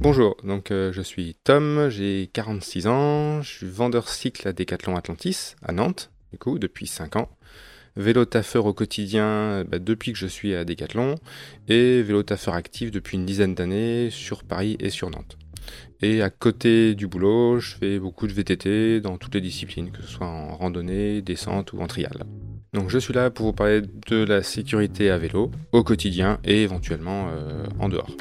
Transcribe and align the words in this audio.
Bonjour, 0.00 0.36
donc 0.44 0.70
euh, 0.70 0.92
je 0.92 1.02
suis 1.02 1.36
Tom, 1.42 1.88
j'ai 1.88 2.30
46 2.32 2.86
ans, 2.86 3.42
je 3.42 3.50
suis 3.50 3.66
vendeur 3.66 4.08
cycle 4.08 4.46
à 4.46 4.52
Decathlon 4.52 4.94
Atlantis 4.94 5.56
à 5.60 5.72
Nantes, 5.72 6.12
du 6.30 6.38
coup, 6.38 6.60
depuis 6.60 6.86
5 6.86 7.16
ans. 7.16 7.28
Vélo 7.96 8.24
taffeur 8.24 8.66
au 8.66 8.72
quotidien 8.72 9.64
bah, 9.64 9.80
depuis 9.80 10.12
que 10.12 10.18
je 10.18 10.28
suis 10.28 10.54
à 10.54 10.64
Decathlon 10.64 11.16
et 11.66 12.00
vélo 12.02 12.22
taffeur 12.22 12.54
actif 12.54 12.92
depuis 12.92 13.16
une 13.16 13.26
dizaine 13.26 13.56
d'années 13.56 14.08
sur 14.10 14.44
Paris 14.44 14.76
et 14.78 14.90
sur 14.90 15.10
Nantes. 15.10 15.36
Et 16.00 16.22
à 16.22 16.30
côté 16.30 16.94
du 16.94 17.08
boulot, 17.08 17.58
je 17.58 17.74
fais 17.74 17.98
beaucoup 17.98 18.28
de 18.28 18.32
VTT 18.32 19.00
dans 19.00 19.18
toutes 19.18 19.34
les 19.34 19.40
disciplines, 19.40 19.90
que 19.90 20.00
ce 20.02 20.08
soit 20.08 20.28
en 20.28 20.56
randonnée, 20.56 21.22
descente 21.22 21.72
ou 21.72 21.80
en 21.80 21.88
trial. 21.88 22.22
Donc 22.72 22.88
je 22.88 22.98
suis 22.98 23.14
là 23.14 23.30
pour 23.30 23.46
vous 23.46 23.52
parler 23.52 23.82
de 23.82 24.24
la 24.24 24.44
sécurité 24.44 25.10
à 25.10 25.18
vélo 25.18 25.50
au 25.72 25.82
quotidien 25.82 26.38
et 26.44 26.62
éventuellement 26.62 27.30
euh, 27.30 27.66
en 27.80 27.88
dehors. 27.88 28.14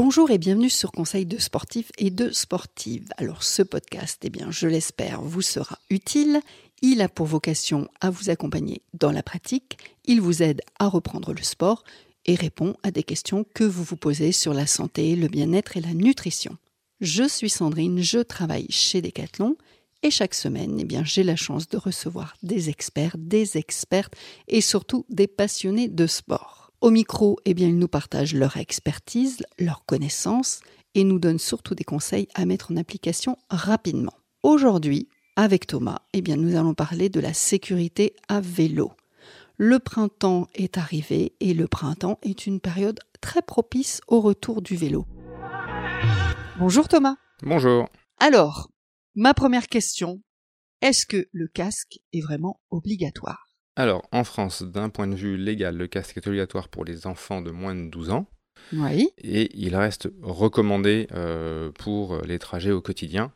Bonjour 0.00 0.30
et 0.30 0.38
bienvenue 0.38 0.70
sur 0.70 0.92
Conseil 0.92 1.26
de 1.26 1.38
sportifs 1.38 1.90
et 1.98 2.10
de 2.10 2.30
sportives. 2.30 3.08
Alors 3.16 3.42
ce 3.42 3.62
podcast, 3.62 4.22
eh 4.22 4.30
je 4.48 4.68
l'espère, 4.68 5.20
vous 5.22 5.42
sera 5.42 5.76
utile. 5.90 6.40
Il 6.82 7.02
a 7.02 7.08
pour 7.08 7.26
vocation 7.26 7.88
à 8.00 8.08
vous 8.08 8.30
accompagner 8.30 8.80
dans 8.94 9.10
la 9.10 9.24
pratique. 9.24 9.76
Il 10.04 10.20
vous 10.20 10.40
aide 10.40 10.62
à 10.78 10.86
reprendre 10.86 11.32
le 11.32 11.42
sport 11.42 11.82
et 12.26 12.36
répond 12.36 12.76
à 12.84 12.92
des 12.92 13.02
questions 13.02 13.44
que 13.54 13.64
vous 13.64 13.82
vous 13.82 13.96
posez 13.96 14.30
sur 14.30 14.54
la 14.54 14.68
santé, 14.68 15.16
le 15.16 15.26
bien-être 15.26 15.76
et 15.76 15.80
la 15.80 15.94
nutrition. 15.94 16.56
Je 17.00 17.26
suis 17.26 17.50
Sandrine, 17.50 18.00
je 18.00 18.20
travaille 18.20 18.70
chez 18.70 19.02
Decathlon 19.02 19.56
et 20.04 20.12
chaque 20.12 20.34
semaine, 20.34 20.78
eh 20.80 21.04
j'ai 21.06 21.24
la 21.24 21.34
chance 21.34 21.68
de 21.68 21.76
recevoir 21.76 22.36
des 22.44 22.70
experts, 22.70 23.16
des 23.18 23.58
expertes 23.58 24.14
et 24.46 24.60
surtout 24.60 25.06
des 25.08 25.26
passionnés 25.26 25.88
de 25.88 26.06
sport. 26.06 26.67
Au 26.80 26.90
micro, 26.90 27.38
eh 27.44 27.54
bien, 27.54 27.66
ils 27.66 27.78
nous 27.78 27.88
partagent 27.88 28.34
leur 28.34 28.56
expertise, 28.56 29.38
leurs 29.58 29.84
connaissances 29.84 30.60
et 30.94 31.02
nous 31.02 31.18
donnent 31.18 31.40
surtout 31.40 31.74
des 31.74 31.82
conseils 31.82 32.28
à 32.36 32.46
mettre 32.46 32.70
en 32.70 32.76
application 32.76 33.36
rapidement. 33.50 34.14
Aujourd'hui, 34.44 35.08
avec 35.34 35.66
Thomas, 35.66 36.02
eh 36.12 36.22
bien, 36.22 36.36
nous 36.36 36.56
allons 36.56 36.74
parler 36.74 37.08
de 37.08 37.18
la 37.18 37.34
sécurité 37.34 38.14
à 38.28 38.40
vélo. 38.40 38.92
Le 39.56 39.80
printemps 39.80 40.46
est 40.54 40.78
arrivé 40.78 41.34
et 41.40 41.52
le 41.52 41.66
printemps 41.66 42.20
est 42.22 42.46
une 42.46 42.60
période 42.60 43.00
très 43.20 43.42
propice 43.42 44.00
au 44.06 44.20
retour 44.20 44.62
du 44.62 44.76
vélo. 44.76 45.04
Bonjour 46.60 46.86
Thomas. 46.86 47.16
Bonjour. 47.42 47.88
Alors, 48.20 48.70
ma 49.16 49.34
première 49.34 49.66
question, 49.66 50.22
est-ce 50.80 51.06
que 51.06 51.28
le 51.32 51.48
casque 51.48 51.98
est 52.12 52.20
vraiment 52.20 52.60
obligatoire? 52.70 53.47
Alors, 53.78 54.08
en 54.10 54.24
France, 54.24 54.64
d'un 54.64 54.88
point 54.88 55.06
de 55.06 55.14
vue 55.14 55.36
légal, 55.36 55.76
le 55.76 55.86
casque 55.86 56.16
est 56.16 56.26
obligatoire 56.26 56.68
pour 56.68 56.84
les 56.84 57.06
enfants 57.06 57.40
de 57.40 57.52
moins 57.52 57.76
de 57.76 57.88
12 57.88 58.10
ans. 58.10 58.26
Oui. 58.72 59.10
Et 59.18 59.50
il 59.54 59.76
reste 59.76 60.08
recommandé 60.20 61.06
euh, 61.12 61.70
pour 61.78 62.20
les 62.22 62.40
trajets 62.40 62.72
au 62.72 62.80
quotidien. 62.80 63.32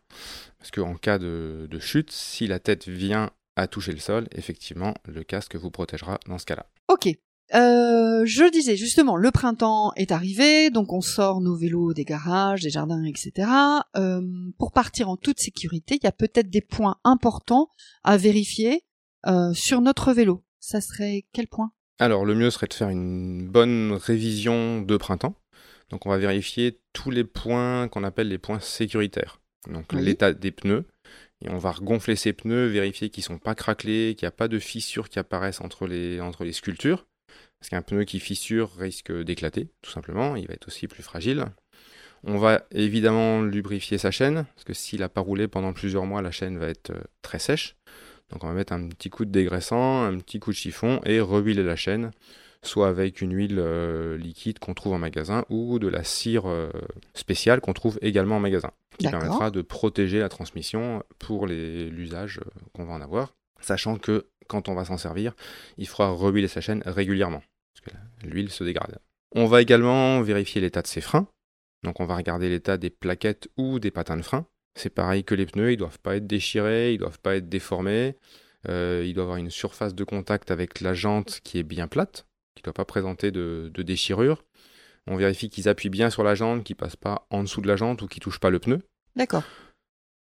Parce 0.58 0.72
qu'en 0.72 0.96
cas 0.96 1.20
de, 1.20 1.68
chute, 1.78 2.10
si 2.10 2.48
la 2.48 2.58
tête 2.58 2.88
vient 2.88 3.30
à 3.54 3.68
toucher 3.68 3.92
le 3.92 4.00
sol, 4.00 4.26
effectivement, 4.32 4.94
le 5.06 5.22
casque 5.22 5.54
vous 5.54 5.70
protégera 5.70 6.18
dans 6.26 6.38
ce 6.38 6.46
cas-là. 6.46 6.66
Ok. 6.88 7.06
Euh, 7.54 8.24
je 8.24 8.50
disais 8.50 8.76
justement, 8.76 9.14
le 9.14 9.30
printemps 9.30 9.92
est 9.94 10.10
arrivé, 10.10 10.70
donc 10.70 10.92
on 10.92 11.02
sort 11.02 11.40
nos 11.40 11.54
vélos 11.54 11.92
des 11.92 12.04
garages, 12.04 12.62
des 12.62 12.70
jardins, 12.70 13.04
etc. 13.04 13.48
Euh, 13.96 14.22
pour 14.58 14.72
partir 14.72 15.08
en 15.08 15.16
toute 15.16 15.38
sécurité, 15.38 15.98
il 16.02 16.04
y 16.04 16.08
a 16.08 16.12
peut-être 16.12 16.50
des 16.50 16.62
points 16.62 16.96
importants 17.04 17.68
à 18.02 18.16
vérifier 18.16 18.82
euh, 19.27 19.53
sur 19.55 19.81
notre 19.81 20.12
vélo, 20.12 20.42
ça 20.61 20.81
serait 20.81 21.25
quel 21.33 21.47
point? 21.47 21.73
Alors 21.98 22.25
le 22.25 22.34
mieux 22.34 22.51
serait 22.51 22.67
de 22.67 22.75
faire 22.75 22.89
une 22.89 23.48
bonne 23.48 23.92
révision 23.92 24.83
de 24.83 24.97
printemps. 24.97 25.37
Donc 25.91 26.06
on 26.06 26.10
va 26.10 26.19
vérifier 26.19 26.81
tous 26.93 27.10
les 27.10 27.25
points 27.25 27.88
qu'on 27.88 28.03
appelle 28.03 28.28
les 28.28 28.38
points 28.38 28.61
sécuritaires. 28.61 29.41
Donc 29.71 29.93
l'état 29.93 30.32
des 30.32 30.50
pneus. 30.50 30.84
Et 31.44 31.50
on 31.50 31.59
va 31.59 31.72
regonfler 31.72 32.16
ces 32.16 32.32
pneus, 32.32 32.66
vérifier 32.69 33.11
qu'ils 33.11 33.22
ne 33.22 33.27
sont 33.27 33.38
pas 33.38 33.55
craquelés, 33.55 34.15
qu'il 34.16 34.27
n'y 34.27 34.28
a 34.28 34.32
pas 34.32 34.49
de 34.49 34.59
fissures 34.59 35.09
qui 35.09 35.19
apparaissent 35.19 35.61
entre 35.61 35.87
les, 35.87 36.21
entre 36.21 36.44
les 36.44 36.53
sculptures. 36.53 37.06
Parce 37.59 37.69
qu'un 37.69 37.82
pneu 37.82 38.05
qui 38.05 38.21
fissure 38.21 38.72
risque 38.77 39.12
d'éclater, 39.12 39.69
tout 39.82 39.91
simplement. 39.91 40.37
Il 40.37 40.47
va 40.47 40.55
être 40.55 40.69
aussi 40.69 40.88
plus 40.88 41.03
fragile. 41.03 41.47
On 42.25 42.38
va 42.38 42.65
évidemment 42.71 43.43
lubrifier 43.43 43.99
sa 43.99 44.12
chaîne, 44.12 44.47
parce 44.55 44.65
que 44.65 44.72
s'il 44.72 45.00
n'a 45.00 45.09
pas 45.09 45.21
roulé 45.21 45.49
pendant 45.49 45.72
plusieurs 45.72 46.06
mois, 46.06 46.22
la 46.22 46.31
chaîne 46.31 46.59
va 46.59 46.69
être 46.69 46.91
euh, 46.91 47.03
très 47.22 47.41
sèche. 47.41 47.77
Donc 48.32 48.44
on 48.44 48.48
va 48.48 48.54
mettre 48.54 48.72
un 48.72 48.88
petit 48.88 49.10
coup 49.10 49.25
de 49.25 49.31
dégraissant, 49.31 50.04
un 50.04 50.19
petit 50.19 50.41
coup 50.41 50.50
de 50.50 50.56
chiffon 50.56 51.00
et 51.04 51.20
rehuiler 51.20 51.62
la 51.62 51.76
chaîne, 51.76 52.10
soit 52.62 52.88
avec 52.88 53.20
une 53.20 53.34
huile 53.34 53.59
euh, 53.59 54.16
liquide 54.16 54.59
qu'on 54.59 54.75
trouve 54.75 54.94
en 54.94 54.98
magasin 54.98 55.44
ou 55.50 55.78
de 55.78 55.88
la 55.88 56.04
cire 56.04 56.48
euh, 56.48 56.70
spéciale 57.15 57.60
qu'on 57.60 57.72
trouve 57.72 57.98
également 58.03 58.37
en 58.37 58.41
magasin, 58.41 58.70
qui 58.98 59.09
permettra 59.09 59.50
de 59.50 59.62
protéger 59.62 60.20
la 60.20 60.28
transmission 60.28 61.03
pour 61.19 61.47
l'usage 61.47 62.38
euh, 62.38 62.50
qu'on 62.72 62.84
va 62.84 62.94
en 62.94 63.00
avoir, 63.00 63.34
sachant 63.60 63.97
que 63.97 64.26
quand 64.49 64.69
on 64.69 64.75
va 64.75 64.84
s'en 64.84 64.97
servir, 64.97 65.34
il 65.76 65.87
faudra 65.87 66.10
rehuiler 66.10 66.49
sa 66.49 66.60
chaîne 66.60 66.82
régulièrement, 66.87 67.43
parce 67.75 67.94
que 67.94 68.26
l'huile 68.26 68.50
se 68.50 68.64
dégrade. 68.64 68.99
On 69.34 69.47
va 69.47 69.62
également 69.62 70.20
vérifier 70.20 70.60
l'état 70.60 70.82
de 70.82 70.87
ses 70.87 71.00
freins, 71.00 71.26
donc 71.82 72.00
on 72.00 72.06
va 72.06 72.16
regarder 72.16 72.49
l'état 72.49 72.76
des 72.76 72.91
plaquettes 72.91 73.49
ou 73.56 73.78
des 73.78 73.91
patins 73.91 74.16
de 74.16 74.22
frein. 74.22 74.47
C'est 74.75 74.91
pareil 74.91 75.25
que 75.25 75.34
les 75.34 75.47
pneus, 75.47 75.72
ils 75.72 75.77
doivent 75.77 75.99
pas 75.99 76.16
être 76.16 76.27
déchirés, 76.27 76.94
ils 76.94 76.99
doivent 76.99 77.21
pas 77.21 77.37
être 77.37 77.49
déformés. 77.49 78.16
Euh, 78.69 79.03
il 79.05 79.15
doit 79.15 79.25
avoir 79.25 79.38
une 79.38 79.50
surface 79.50 79.94
de 79.94 80.05
contact 80.05 80.50
avec 80.50 80.81
la 80.81 80.94
jante 80.94 81.41
qui 81.43 81.59
est 81.59 81.65
bien 81.65 81.88
plate, 81.88 82.27
qui 82.55 82.62
ne 82.62 82.65
doit 82.65 82.72
pas 82.72 82.84
présenter 82.84 83.31
de, 83.31 83.71
déchirure. 83.77 84.44
On 85.06 85.16
vérifie 85.16 85.50
qu'ils 85.50 85.69
appuient 85.69 85.91
bien 85.91 86.11
sur 86.11 86.22
la 86.22 86.34
jante, 86.34 86.65
qu'ils 86.65 86.77
passent 86.77 86.97
pas 86.97 87.27
en 87.31 87.43
dessous 87.43 87.61
de 87.61 87.69
la 87.69 87.77
jante 87.77 88.03
ou 88.03 88.06
qu'ils 88.06 88.22
touchent 88.22 88.41
pas 88.41 88.50
le 88.50 88.61
pneu. 88.61 88.81
D'accord. 89.16 89.43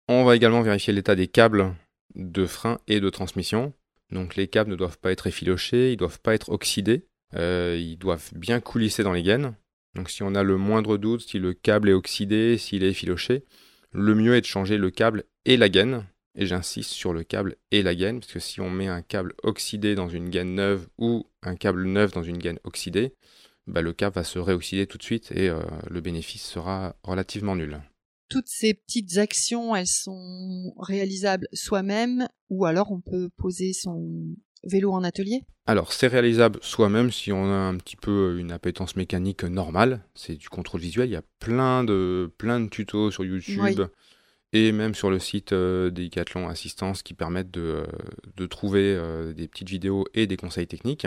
On 0.08 0.24
va 0.24 0.34
également 0.34 0.62
vérifier 0.62 0.92
l'état 0.92 1.14
des 1.14 1.28
câbles 1.28 1.74
de 2.14 2.46
frein 2.46 2.78
et 2.88 2.98
de 2.98 3.10
transmission. 3.10 3.74
Donc 4.10 4.36
les 4.36 4.48
câbles 4.48 4.70
ne 4.70 4.76
doivent 4.76 4.98
pas 4.98 5.12
être 5.12 5.26
effilochés, 5.26 5.92
ils 5.92 5.96
doivent 5.96 6.20
pas 6.20 6.34
être 6.34 6.48
oxydés, 6.48 7.06
euh, 7.36 7.76
ils 7.78 7.96
doivent 7.96 8.30
bien 8.34 8.58
coulisser 8.60 9.04
dans 9.04 9.12
les 9.12 9.22
gaines. 9.22 9.54
Donc 9.94 10.10
si 10.10 10.22
on 10.22 10.34
a 10.34 10.42
le 10.42 10.56
moindre 10.56 10.96
doute, 10.96 11.20
si 11.20 11.38
le 11.38 11.52
câble 11.52 11.90
est 11.90 11.92
oxydé, 11.92 12.58
s'il 12.58 12.82
est 12.82 12.90
effiloché, 12.90 13.44
le 13.92 14.14
mieux 14.14 14.36
est 14.36 14.40
de 14.40 14.46
changer 14.46 14.76
le 14.76 14.90
câble 14.90 15.24
et 15.44 15.56
la 15.56 15.68
gaine. 15.68 16.06
Et 16.36 16.46
j'insiste 16.46 16.90
sur 16.90 17.12
le 17.12 17.24
câble 17.24 17.56
et 17.72 17.82
la 17.82 17.94
gaine, 17.94 18.20
parce 18.20 18.32
que 18.32 18.38
si 18.38 18.60
on 18.60 18.70
met 18.70 18.86
un 18.86 19.02
câble 19.02 19.34
oxydé 19.42 19.96
dans 19.96 20.08
une 20.08 20.30
gaine 20.30 20.54
neuve 20.54 20.88
ou 20.96 21.26
un 21.42 21.56
câble 21.56 21.84
neuf 21.84 22.12
dans 22.12 22.22
une 22.22 22.38
gaine 22.38 22.60
oxydée, 22.62 23.14
bah, 23.66 23.82
le 23.82 23.92
câble 23.92 24.14
va 24.14 24.24
se 24.24 24.38
réoxyder 24.38 24.86
tout 24.86 24.96
de 24.96 25.02
suite 25.02 25.32
et 25.32 25.48
euh, 25.48 25.60
le 25.88 26.00
bénéfice 26.00 26.42
sera 26.42 26.94
relativement 27.02 27.56
nul. 27.56 27.80
Toutes 28.28 28.48
ces 28.48 28.74
petites 28.74 29.18
actions, 29.18 29.74
elles 29.74 29.88
sont 29.88 30.72
réalisables 30.78 31.48
soi-même 31.52 32.28
ou 32.48 32.64
alors 32.64 32.92
on 32.92 33.00
peut 33.00 33.28
poser 33.36 33.72
son 33.72 34.36
vélo 34.64 34.92
en 34.92 35.04
atelier? 35.04 35.42
Alors, 35.66 35.92
c'est 35.92 36.08
réalisable 36.08 36.58
soi-même 36.62 37.10
si 37.10 37.32
on 37.32 37.44
a 37.44 37.56
un 37.56 37.76
petit 37.76 37.96
peu 37.96 38.36
une 38.38 38.52
appétence 38.52 38.96
mécanique 38.96 39.44
normale. 39.44 40.02
C'est 40.14 40.36
du 40.36 40.48
contrôle 40.48 40.80
visuel. 40.80 41.08
Il 41.08 41.12
y 41.12 41.16
a 41.16 41.22
plein 41.38 41.84
de, 41.84 42.30
plein 42.38 42.60
de 42.60 42.68
tutos 42.68 43.10
sur 43.10 43.24
YouTube 43.24 43.86
et 44.52 44.72
même 44.72 44.94
sur 44.94 45.10
le 45.10 45.18
site 45.18 45.52
euh, 45.52 45.90
Decathlon 45.90 46.48
Assistance 46.48 47.02
qui 47.02 47.14
permettent 47.14 47.52
de, 47.52 47.84
de 48.36 48.46
trouver 48.46 48.94
euh, 48.96 49.32
des 49.32 49.46
petites 49.46 49.70
vidéos 49.70 50.06
et 50.14 50.26
des 50.26 50.36
conseils 50.36 50.66
techniques. 50.66 51.06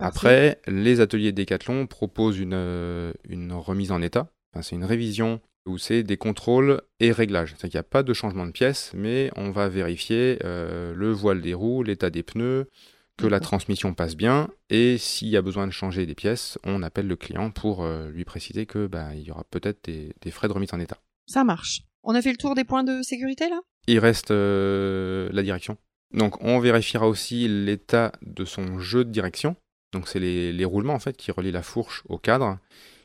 Après, 0.00 0.60
les 0.66 1.00
ateliers 1.00 1.32
Decathlon 1.32 1.86
proposent 1.86 2.38
une, 2.38 2.52
euh, 2.54 3.12
une 3.28 3.52
remise 3.52 3.92
en 3.92 4.02
état. 4.02 4.28
c'est 4.60 4.74
une 4.74 4.84
révision 4.84 5.40
où 5.66 5.78
c'est 5.78 6.02
des 6.02 6.16
contrôles 6.16 6.82
et 7.00 7.12
réglages. 7.12 7.50
C'est-à-dire 7.50 7.70
qu'il 7.70 7.78
n'y 7.78 7.80
a 7.80 7.82
pas 7.84 8.02
de 8.02 8.12
changement 8.12 8.46
de 8.46 8.52
pièce, 8.52 8.92
mais 8.94 9.30
on 9.36 9.50
va 9.50 9.68
vérifier 9.68 10.38
euh, 10.44 10.94
le 10.94 11.10
voile 11.10 11.40
des 11.40 11.54
roues, 11.54 11.82
l'état 11.82 12.10
des 12.10 12.22
pneus, 12.22 12.68
que 13.16 13.26
la 13.26 13.40
transmission 13.40 13.94
passe 13.94 14.16
bien, 14.16 14.48
et 14.70 14.98
s'il 14.98 15.28
y 15.28 15.36
a 15.36 15.42
besoin 15.42 15.66
de 15.66 15.72
changer 15.72 16.04
des 16.04 16.14
pièces, 16.14 16.58
on 16.64 16.82
appelle 16.82 17.06
le 17.06 17.16
client 17.16 17.50
pour 17.50 17.84
euh, 17.84 18.10
lui 18.10 18.24
préciser 18.24 18.66
que 18.66 18.86
bah, 18.86 19.14
il 19.14 19.22
y 19.22 19.30
aura 19.30 19.44
peut-être 19.44 19.84
des, 19.84 20.30
frais 20.30 20.48
de 20.48 20.52
remise 20.52 20.72
en 20.72 20.80
état. 20.80 20.98
Ça 21.26 21.44
marche. 21.44 21.82
On 22.02 22.14
a 22.14 22.22
fait 22.22 22.32
le 22.32 22.36
tour 22.36 22.54
des 22.54 22.64
points 22.64 22.84
de 22.84 23.02
sécurité 23.02 23.48
là? 23.48 23.60
Il 23.86 23.98
reste 23.98 24.30
euh, 24.30 25.28
la 25.32 25.42
direction. 25.42 25.76
Donc 26.12 26.42
on 26.42 26.58
vérifiera 26.58 27.08
aussi 27.08 27.46
l'état 27.48 28.12
de 28.22 28.44
son 28.44 28.78
jeu 28.78 29.04
de 29.04 29.10
direction. 29.10 29.56
Donc 29.92 30.08
c'est 30.08 30.18
les, 30.18 30.52
les, 30.52 30.64
roulements 30.64 30.94
en 30.94 30.98
fait 30.98 31.16
qui 31.16 31.30
relient 31.30 31.52
la 31.52 31.62
fourche 31.62 32.02
au 32.08 32.18
cadre. 32.18 32.58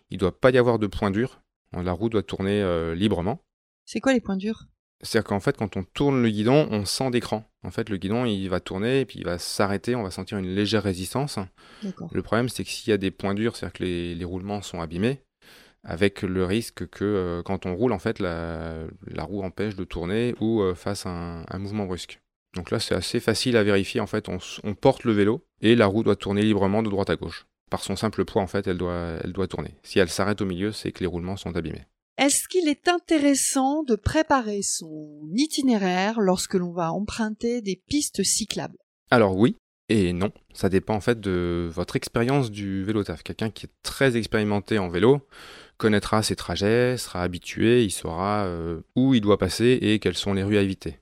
Il 0.09 0.15
ne 0.15 0.19
doit 0.19 0.39
pas 0.39 0.49
y 0.49 0.57
avoir 0.57 0.79
de 0.79 0.87
point 0.87 1.11
dur. 1.11 1.41
La 1.73 1.91
roue 1.91 2.09
doit 2.09 2.23
tourner 2.23 2.61
euh, 2.61 2.95
librement. 2.95 3.43
C'est 3.85 3.99
quoi 3.99 4.13
les 4.13 4.21
points 4.21 4.37
durs? 4.37 4.65
C'est-à-dire 5.01 5.29
qu'en 5.29 5.39
fait, 5.39 5.55
quand 5.55 5.77
on 5.77 5.83
tourne 5.83 6.21
le 6.21 6.29
guidon, 6.29 6.67
on 6.71 6.85
sent 6.85 7.09
d'écran. 7.11 7.49
En 7.63 7.71
fait, 7.71 7.89
le 7.89 7.97
guidon, 7.97 8.25
il 8.25 8.47
va 8.49 8.59
tourner 8.59 9.01
et 9.01 9.05
puis 9.05 9.19
il 9.19 9.25
va 9.25 9.37
s'arrêter, 9.37 9.95
on 9.95 10.03
va 10.03 10.11
sentir 10.11 10.37
une 10.37 10.53
légère 10.53 10.83
résistance. 10.83 11.39
Le 12.11 12.21
problème, 12.21 12.49
c'est 12.49 12.63
que 12.63 12.69
s'il 12.69 12.89
y 12.89 12.93
a 12.93 12.97
des 12.97 13.11
points 13.11 13.33
durs, 13.33 13.55
c'est-à-dire 13.55 13.73
que 13.73 13.83
les, 13.83 14.25
roulements 14.25 14.61
sont 14.61 14.81
abîmés, 14.81 15.21
avec 15.83 16.21
le 16.21 16.43
risque 16.43 16.87
que 16.89 17.05
euh, 17.05 17.43
quand 17.43 17.65
on 17.65 17.75
roule, 17.75 17.93
en 17.93 17.99
fait, 17.99 18.19
la, 18.19 18.87
roue 19.19 19.41
empêche 19.43 19.75
de 19.75 19.85
tourner 19.85 20.35
ou 20.41 20.61
euh, 20.61 20.75
fasse 20.75 21.05
un, 21.05 21.45
mouvement 21.57 21.85
brusque. 21.85 22.21
Donc 22.55 22.71
là, 22.71 22.79
c'est 22.79 22.95
assez 22.95 23.21
facile 23.21 23.55
à 23.55 23.63
vérifier. 23.63 24.01
En 24.01 24.07
fait, 24.07 24.27
on, 24.27 24.39
on, 24.63 24.73
porte 24.73 25.05
le 25.05 25.13
vélo 25.13 25.45
et 25.61 25.75
la 25.75 25.85
roue 25.85 26.03
doit 26.03 26.15
tourner 26.17 26.41
librement 26.41 26.83
de 26.83 26.89
droite 26.89 27.09
à 27.09 27.15
gauche. 27.15 27.45
Par 27.69 27.83
son 27.83 27.95
simple 27.95 28.25
poids, 28.25 28.41
en 28.41 28.47
fait, 28.47 28.67
elle 28.67 28.77
doit, 28.77 29.17
elle 29.23 29.33
doit 29.33 29.47
tourner. 29.47 29.75
Si 29.83 29.99
elle 29.99 30.09
s'arrête 30.09 30.41
au 30.41 30.45
milieu, 30.45 30.71
c'est 30.71 30.91
que 30.91 31.01
les 31.01 31.07
roulements 31.07 31.37
sont 31.37 31.55
abîmés. 31.55 31.85
Est-ce 32.17 32.49
qu'il 32.49 32.67
est 32.67 32.89
intéressant 32.89 33.83
de 33.83 33.95
préparer 33.95 34.61
son 34.61 35.21
itinéraire 35.35 36.19
lorsque 36.19 36.55
l'on 36.55 36.73
va 36.73 36.91
emprunter 36.91 37.61
des 37.61 37.81
pistes 37.87 38.23
cyclables? 38.23 38.77
Alors 39.09 39.37
oui 39.37 39.55
et 39.87 40.13
non. 40.13 40.31
Ça 40.53 40.69
dépend 40.69 40.95
en 40.95 41.01
fait 41.01 41.19
de 41.19 41.69
votre 41.71 41.95
expérience 41.95 42.51
du 42.51 42.83
vélo 42.83 43.03
taf. 43.03 43.23
Quelqu'un 43.23 43.49
qui 43.49 43.65
est 43.65 43.71
très 43.83 44.17
expérimenté 44.17 44.77
en 44.77 44.89
vélo 44.89 45.21
connaîtra 45.77 46.21
ses 46.21 46.35
trajets, 46.35 46.97
sera 46.97 47.23
habitué, 47.23 47.83
il 47.85 47.91
saura 47.91 48.43
euh, 48.45 48.81
où 48.95 49.13
il 49.13 49.21
doit 49.21 49.37
passer 49.37 49.79
et 49.81 49.99
quelles 49.99 50.17
sont 50.17 50.33
les 50.33 50.43
rues 50.43 50.57
à 50.57 50.61
éviter. 50.61 50.99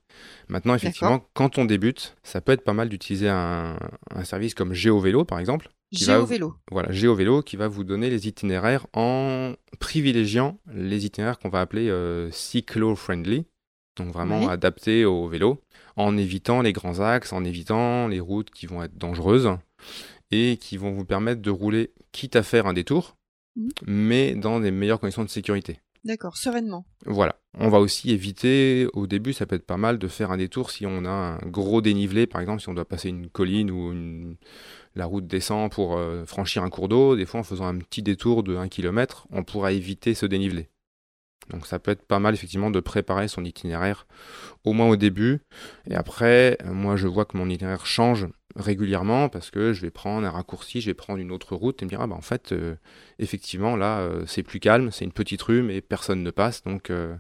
Maintenant, 0.50 0.76
effectivement, 0.76 1.26
quand 1.34 1.58
on 1.58 1.66
débute, 1.66 2.16
ça 2.24 2.42
peut 2.42 2.54
être 2.54 2.64
pas 2.64 2.74
mal 2.74 2.90
d'utiliser 2.90 3.30
un, 3.30 3.78
service 4.24 4.54
comme 4.54 4.74
GeoVélo, 4.74 5.26
par 5.26 5.40
exemple. 5.40 5.70
GeoVélo. 5.92 6.56
Voilà, 6.72 6.92
GeoVélo 6.92 7.42
qui 7.42 7.56
va 7.58 7.68
vous 7.68 7.84
donner 7.84 8.10
les 8.10 8.28
itinéraires 8.28 8.88
en 8.94 9.54
privilégiant 9.80 10.60
les 10.74 11.06
itinéraires 11.06 11.40
qu'on 11.40 11.50
va 11.50 11.62
appeler 11.62 11.90
euh, 11.90 12.30
cyclo-friendly, 12.32 13.46
donc 13.98 14.14
vraiment 14.14 14.50
adaptés 14.50 15.06
au 15.06 15.28
vélo, 15.28 15.62
en 15.96 16.18
évitant 16.18 16.62
les 16.62 16.74
grands 16.74 17.00
axes, 17.00 17.34
en 17.34 17.44
évitant 17.44 18.08
les 18.08 18.20
routes 18.20 18.52
qui 18.52 18.68
vont 18.68 18.84
être 18.84 18.98
dangereuses 18.98 19.50
et 20.32 20.58
qui 20.58 20.78
vont 20.78 20.92
vous 20.92 21.06
permettre 21.06 21.42
de 21.42 21.52
rouler, 21.52 21.92
quitte 22.12 22.36
à 22.36 22.44
faire 22.44 22.68
un 22.68 22.74
détour, 22.74 23.16
mmh. 23.56 23.70
mais 23.86 24.36
dans 24.36 24.60
des 24.60 24.72
meilleures 24.72 25.00
conditions 25.00 25.24
de 25.24 25.30
sécurité. 25.30 25.80
D'accord, 26.04 26.38
sereinement. 26.38 26.86
Voilà. 27.06 27.40
On 27.60 27.70
va 27.70 27.80
aussi 27.80 28.12
éviter, 28.12 28.88
au 28.94 29.08
début, 29.08 29.34
ça 29.34 29.46
peut 29.46 29.56
être 29.56 29.66
pas 29.66 29.78
mal 29.78 29.98
de 29.98 30.08
faire 30.08 30.32
un 30.32 30.38
détour 30.38 30.72
si 30.72 30.86
on 30.86 31.06
a 31.06 31.10
un 31.10 31.38
gros 31.48 31.82
dénivelé, 31.82 32.28
par 32.28 32.42
exemple, 32.42 32.62
si 32.62 32.70
on 32.70 32.74
doit 32.74 32.86
passer 32.86 33.10
une 33.10 33.30
colline 33.30 33.72
ou 33.72 34.36
la 34.96 35.06
route 35.06 35.28
descend 35.28 35.72
pour 35.72 35.98
euh, 35.98 36.26
franchir 36.26 36.64
un 36.64 36.70
cours 36.70 36.88
d'eau. 36.88 37.16
Des 37.16 37.26
fois, 37.26 37.40
en 37.40 37.44
faisant 37.44 37.66
un 37.66 37.78
petit 37.78 38.04
détour 38.04 38.44
de 38.44 38.56
1 38.56 38.68
km, 38.68 39.28
on 39.32 39.44
pourra 39.44 39.72
éviter 39.72 40.14
ce 40.14 40.26
dénivelé. 40.26 40.70
Donc 41.50 41.66
ça 41.66 41.80
peut 41.80 41.92
être 41.92 42.06
pas 42.06 42.20
mal 42.20 42.34
effectivement 42.34 42.72
de 42.72 42.80
préparer 42.80 43.28
son 43.28 43.46
itinéraire 43.46 44.06
au 44.64 44.74
moins 44.74 44.90
au 44.90 44.96
début. 44.96 45.40
Et 45.90 45.96
après, 45.96 46.58
moi 46.66 46.96
je 46.96 47.08
vois 47.08 47.26
que 47.26 47.38
mon 47.38 47.50
itinéraire 47.50 47.86
change 47.86 48.28
régulièrement 48.58 49.30
parce 49.30 49.52
que 49.52 49.72
je 49.72 49.82
vais 49.82 49.92
prendre 49.92 50.26
un 50.26 50.32
raccourci, 50.32 50.82
je 50.82 50.88
vais 50.88 50.94
prendre 50.94 51.20
une 51.20 51.32
autre 51.32 51.56
route 51.56 51.82
et 51.82 51.86
me 51.86 51.90
dire 51.90 52.02
ah 52.02 52.08
bah 52.08 52.16
en 52.16 52.22
fait 52.22 52.52
euh, 52.52 52.76
effectivement 53.20 53.76
là 53.76 54.00
euh, 54.00 54.26
c'est 54.26 54.44
plus 54.44 54.60
calme, 54.60 54.92
c'est 54.92 55.06
une 55.06 55.12
petite 55.12 55.42
rue 55.42 55.62
mais 55.62 55.80
personne 55.80 56.24
ne 56.24 56.32
passe 56.32 56.64
donc 56.64 56.90
euh, 56.90 57.16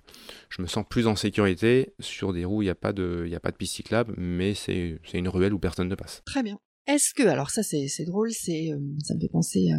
je 0.50 0.62
me 0.62 0.68
sens 0.68 0.86
plus 0.89 1.07
en 1.07 1.16
sécurité 1.16 1.94
sur 2.00 2.34
des 2.34 2.44
roues 2.44 2.63
il 2.63 2.66
n'y 2.66 2.72
a 2.72 2.75
pas 2.75 2.92
de 2.92 3.25
il 3.28 3.36
a 3.36 3.39
pas 3.39 3.51
de 3.51 3.56
piste 3.56 3.75
cyclable 3.75 4.13
mais 4.18 4.56
c'est 4.56 5.00
une 5.13 5.30
ruelle 5.30 5.54
où 5.54 5.60
personne 5.60 5.88
ne 5.88 5.95
passe. 5.95 6.24
Très 6.25 6.44
bien. 6.44 6.60
Est-ce 6.88 7.13
que 7.13 7.28
alors 7.28 7.50
ça 7.50 7.62
c'est 7.63 8.06
drôle, 8.06 8.31
c'est 8.31 8.72
ça 9.04 9.13
me 9.13 9.19
fait 9.19 9.30
penser 9.30 9.69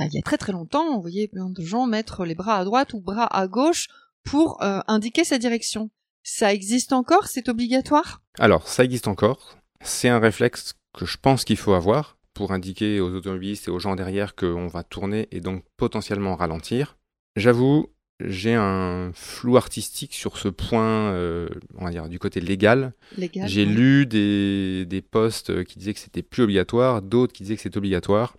il 0.00 0.14
y 0.14 0.18
a 0.18 0.22
très 0.22 0.38
très 0.38 0.52
longtemps, 0.52 0.96
on 0.96 1.00
voyait 1.00 1.26
plein 1.26 1.50
de 1.50 1.62
gens 1.62 1.86
mettre 1.86 2.24
les 2.24 2.36
bras 2.36 2.58
à 2.58 2.64
droite 2.64 2.94
ou 2.94 3.00
bras 3.00 3.26
à 3.26 3.48
gauche 3.48 3.88
pour 4.24 4.62
indiquer 4.62 5.24
sa 5.24 5.38
direction. 5.38 5.90
Ça 6.22 6.52
existe 6.52 6.92
encore 6.92 7.26
C'est 7.26 7.48
obligatoire? 7.48 8.22
Alors, 8.38 8.68
ça 8.68 8.84
existe 8.84 9.08
encore. 9.08 9.58
C'est 9.82 10.08
un 10.08 10.18
réflexe 10.18 10.74
que 10.96 11.06
je 11.06 11.16
pense 11.20 11.44
qu'il 11.44 11.56
faut 11.56 11.74
avoir 11.74 12.16
pour 12.34 12.52
indiquer 12.52 13.00
aux 13.00 13.12
automobilistes 13.14 13.68
et 13.68 13.70
aux 13.70 13.78
gens 13.78 13.96
derrière 13.96 14.34
qu'on 14.34 14.68
va 14.68 14.82
tourner 14.82 15.28
et 15.32 15.40
donc 15.40 15.64
potentiellement 15.76 16.36
ralentir. 16.36 16.96
J'avoue, 17.36 17.88
j'ai 18.20 18.54
un 18.54 19.10
flou 19.14 19.56
artistique 19.56 20.14
sur 20.14 20.38
ce 20.38 20.48
point, 20.48 21.12
euh, 21.12 21.48
on 21.76 21.84
va 21.84 21.90
dire, 21.90 22.08
du 22.08 22.18
côté 22.18 22.40
légal. 22.40 22.92
j'ai 23.16 23.64
lu 23.64 24.06
des, 24.06 24.86
des 24.86 25.02
posts 25.02 25.64
qui 25.64 25.78
disaient 25.78 25.94
que 25.94 26.00
c'était 26.00 26.22
plus 26.22 26.44
obligatoire, 26.44 27.02
d'autres 27.02 27.32
qui 27.32 27.42
disaient 27.42 27.56
que 27.56 27.62
c'était 27.62 27.78
obligatoire. 27.78 28.36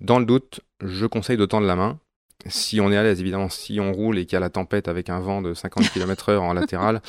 Dans 0.00 0.18
le 0.18 0.26
doute, 0.26 0.60
je 0.84 1.06
conseille 1.06 1.36
de 1.36 1.46
tendre 1.46 1.66
la 1.66 1.76
main. 1.76 1.98
Si 2.46 2.80
on 2.80 2.92
est 2.92 2.96
à 2.96 3.02
l'aise, 3.02 3.20
évidemment, 3.20 3.48
si 3.48 3.80
on 3.80 3.92
roule 3.92 4.18
et 4.18 4.26
qu'il 4.26 4.34
y 4.34 4.36
a 4.36 4.40
la 4.40 4.50
tempête 4.50 4.88
avec 4.88 5.08
un 5.08 5.18
vent 5.18 5.42
de 5.42 5.54
50 5.54 5.90
km/h 5.92 6.38
en 6.38 6.52
latéral, 6.52 7.00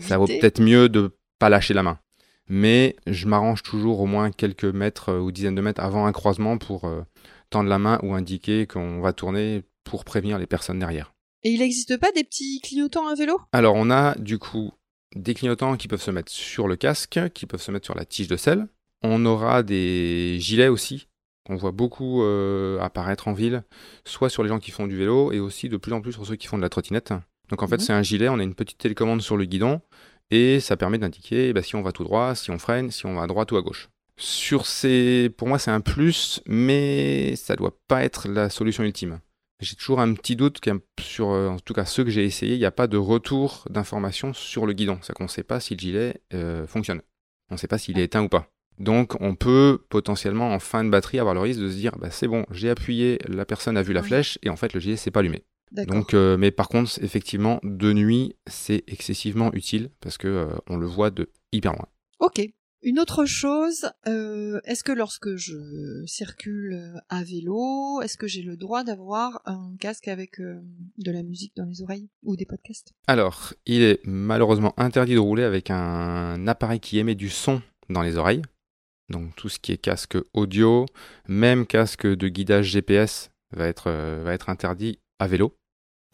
ça 0.00 0.16
vaut 0.16 0.26
peut-être 0.26 0.60
mieux 0.60 0.88
de 0.88 1.10
pas 1.38 1.48
lâcher 1.50 1.74
la 1.74 1.82
main 1.82 1.98
mais 2.48 2.96
je 3.06 3.26
m'arrange 3.26 3.62
toujours 3.62 4.00
au 4.00 4.06
moins 4.06 4.30
quelques 4.30 4.64
mètres 4.64 5.10
euh, 5.10 5.20
ou 5.20 5.32
dizaines 5.32 5.54
de 5.54 5.60
mètres 5.60 5.82
avant 5.82 6.06
un 6.06 6.12
croisement 6.12 6.58
pour 6.58 6.84
euh, 6.84 7.02
tendre 7.50 7.68
la 7.68 7.78
main 7.78 7.98
ou 8.02 8.14
indiquer 8.14 8.66
qu'on 8.66 9.00
va 9.00 9.12
tourner 9.12 9.62
pour 9.84 10.04
prévenir 10.04 10.38
les 10.38 10.46
personnes 10.46 10.78
derrière. 10.78 11.12
Et 11.42 11.50
il 11.50 11.60
n'existe 11.60 11.98
pas 11.98 12.12
des 12.12 12.24
petits 12.24 12.60
clignotants 12.60 13.06
à 13.06 13.14
vélo? 13.14 13.40
Alors 13.52 13.74
on 13.76 13.90
a 13.90 14.16
du 14.16 14.38
coup 14.38 14.72
des 15.14 15.34
clignotants 15.34 15.76
qui 15.76 15.88
peuvent 15.88 16.02
se 16.02 16.10
mettre 16.10 16.32
sur 16.32 16.68
le 16.68 16.76
casque, 16.76 17.20
qui 17.34 17.46
peuvent 17.46 17.62
se 17.62 17.70
mettre 17.70 17.86
sur 17.86 17.94
la 17.94 18.04
tige 18.04 18.28
de 18.28 18.36
selle. 18.36 18.68
On 19.02 19.24
aura 19.26 19.62
des 19.62 20.38
gilets 20.40 20.68
aussi 20.68 21.08
qu'on 21.46 21.56
voit 21.56 21.70
beaucoup 21.70 22.22
euh, 22.22 22.80
apparaître 22.80 23.28
en 23.28 23.32
ville, 23.32 23.62
soit 24.04 24.28
sur 24.28 24.42
les 24.42 24.48
gens 24.48 24.58
qui 24.58 24.72
font 24.72 24.88
du 24.88 24.96
vélo 24.96 25.30
et 25.30 25.38
aussi 25.38 25.68
de 25.68 25.76
plus 25.76 25.92
en 25.92 26.00
plus 26.00 26.12
sur 26.12 26.26
ceux 26.26 26.34
qui 26.34 26.48
font 26.48 26.56
de 26.56 26.62
la 26.62 26.68
trottinette. 26.68 27.14
Donc 27.48 27.62
en 27.62 27.68
fait, 27.68 27.80
c'est 27.80 27.92
un 27.92 28.02
gilet, 28.02 28.28
on 28.28 28.40
a 28.40 28.42
une 28.42 28.56
petite 28.56 28.78
télécommande 28.78 29.22
sur 29.22 29.36
le 29.36 29.44
guidon 29.44 29.80
et 30.30 30.60
ça 30.60 30.76
permet 30.76 30.98
d'indiquer 30.98 31.52
bah, 31.52 31.62
si 31.62 31.76
on 31.76 31.82
va 31.82 31.92
tout 31.92 32.04
droit, 32.04 32.34
si 32.34 32.50
on 32.50 32.58
freine, 32.58 32.90
si 32.90 33.06
on 33.06 33.14
va 33.14 33.22
à 33.22 33.26
droite 33.26 33.52
ou 33.52 33.56
à 33.56 33.62
gauche. 33.62 33.88
Sur 34.18 34.66
ces, 34.66 35.30
pour 35.36 35.46
moi, 35.46 35.58
c'est 35.58 35.70
un 35.70 35.80
plus, 35.80 36.40
mais 36.46 37.36
ça 37.36 37.54
doit 37.54 37.78
pas 37.86 38.02
être 38.02 38.28
la 38.28 38.48
solution 38.48 38.82
ultime. 38.82 39.20
J'ai 39.60 39.76
toujours 39.76 40.00
un 40.00 40.12
petit 40.14 40.36
doute 40.36 40.60
sur, 41.00 41.30
euh, 41.30 41.48
en 41.48 41.58
tout 41.58 41.72
cas 41.72 41.86
ceux 41.86 42.04
que 42.04 42.10
j'ai 42.10 42.24
essayé, 42.24 42.54
il 42.54 42.58
n'y 42.58 42.66
a 42.66 42.70
pas 42.70 42.86
de 42.86 42.98
retour 42.98 43.64
d'information 43.70 44.34
sur 44.34 44.66
le 44.66 44.74
guidon. 44.74 44.98
C'est 45.02 45.14
qu'on 45.14 45.24
ne 45.24 45.28
sait 45.28 45.42
pas 45.42 45.60
si 45.60 45.74
le 45.74 45.80
gilet 45.80 46.22
euh, 46.34 46.66
fonctionne. 46.66 47.00
On 47.50 47.54
ne 47.54 47.58
sait 47.58 47.68
pas 47.68 47.78
s'il 47.78 47.98
est 47.98 48.04
éteint 48.04 48.22
ou 48.22 48.28
pas. 48.28 48.50
Donc 48.78 49.16
on 49.20 49.34
peut 49.34 49.82
potentiellement 49.88 50.52
en 50.52 50.58
fin 50.58 50.84
de 50.84 50.90
batterie 50.90 51.18
avoir 51.18 51.34
le 51.34 51.40
risque 51.40 51.60
de 51.60 51.70
se 51.70 51.76
dire 51.76 51.96
bah, 51.98 52.10
c'est 52.10 52.28
bon, 52.28 52.44
j'ai 52.50 52.68
appuyé, 52.68 53.18
la 53.26 53.46
personne 53.46 53.78
a 53.78 53.82
vu 53.82 53.94
la 53.94 54.02
flèche 54.02 54.38
et 54.42 54.50
en 54.50 54.56
fait 54.56 54.74
le 54.74 54.80
gilet 54.80 54.96
s'est 54.96 55.10
pas 55.10 55.20
allumé. 55.20 55.44
Donc, 55.84 56.14
euh, 56.14 56.36
mais 56.36 56.50
par 56.50 56.68
contre, 56.68 57.02
effectivement, 57.02 57.60
de 57.62 57.92
nuit, 57.92 58.36
c'est 58.46 58.84
excessivement 58.86 59.52
utile 59.52 59.90
parce 60.00 60.16
que 60.16 60.28
euh, 60.28 60.46
on 60.68 60.76
le 60.76 60.86
voit 60.86 61.10
de 61.10 61.30
hyper 61.52 61.72
loin. 61.72 61.86
Ok. 62.20 62.40
Une 62.82 63.00
autre 63.00 63.24
chose, 63.24 63.90
euh, 64.06 64.60
est-ce 64.64 64.84
que 64.84 64.92
lorsque 64.92 65.34
je 65.34 66.04
circule 66.06 66.94
à 67.08 67.24
vélo, 67.24 68.00
est-ce 68.02 68.16
que 68.16 68.28
j'ai 68.28 68.42
le 68.42 68.56
droit 68.56 68.84
d'avoir 68.84 69.42
un 69.44 69.74
casque 69.80 70.06
avec 70.06 70.38
de 70.38 71.10
la 71.10 71.24
musique 71.24 71.52
dans 71.56 71.64
les 71.64 71.82
oreilles 71.82 72.08
ou 72.22 72.36
des 72.36 72.44
podcasts? 72.44 72.92
Alors, 73.08 73.54
il 73.64 73.82
est 73.82 74.00
malheureusement 74.04 74.72
interdit 74.76 75.14
de 75.14 75.18
rouler 75.18 75.42
avec 75.42 75.70
un 75.70 76.46
appareil 76.46 76.78
qui 76.78 76.98
émet 76.98 77.16
du 77.16 77.28
son 77.28 77.60
dans 77.88 78.02
les 78.02 78.18
oreilles. 78.18 78.42
Donc 79.08 79.34
tout 79.34 79.48
ce 79.48 79.58
qui 79.58 79.72
est 79.72 79.78
casque 79.78 80.18
audio, 80.32 80.86
même 81.26 81.66
casque 81.66 82.06
de 82.06 82.28
guidage 82.28 82.66
GPS 82.66 83.30
va 83.52 83.66
être, 83.66 83.90
va 84.22 84.32
être 84.32 84.48
interdit 84.48 85.00
à 85.18 85.26
vélo. 85.26 85.56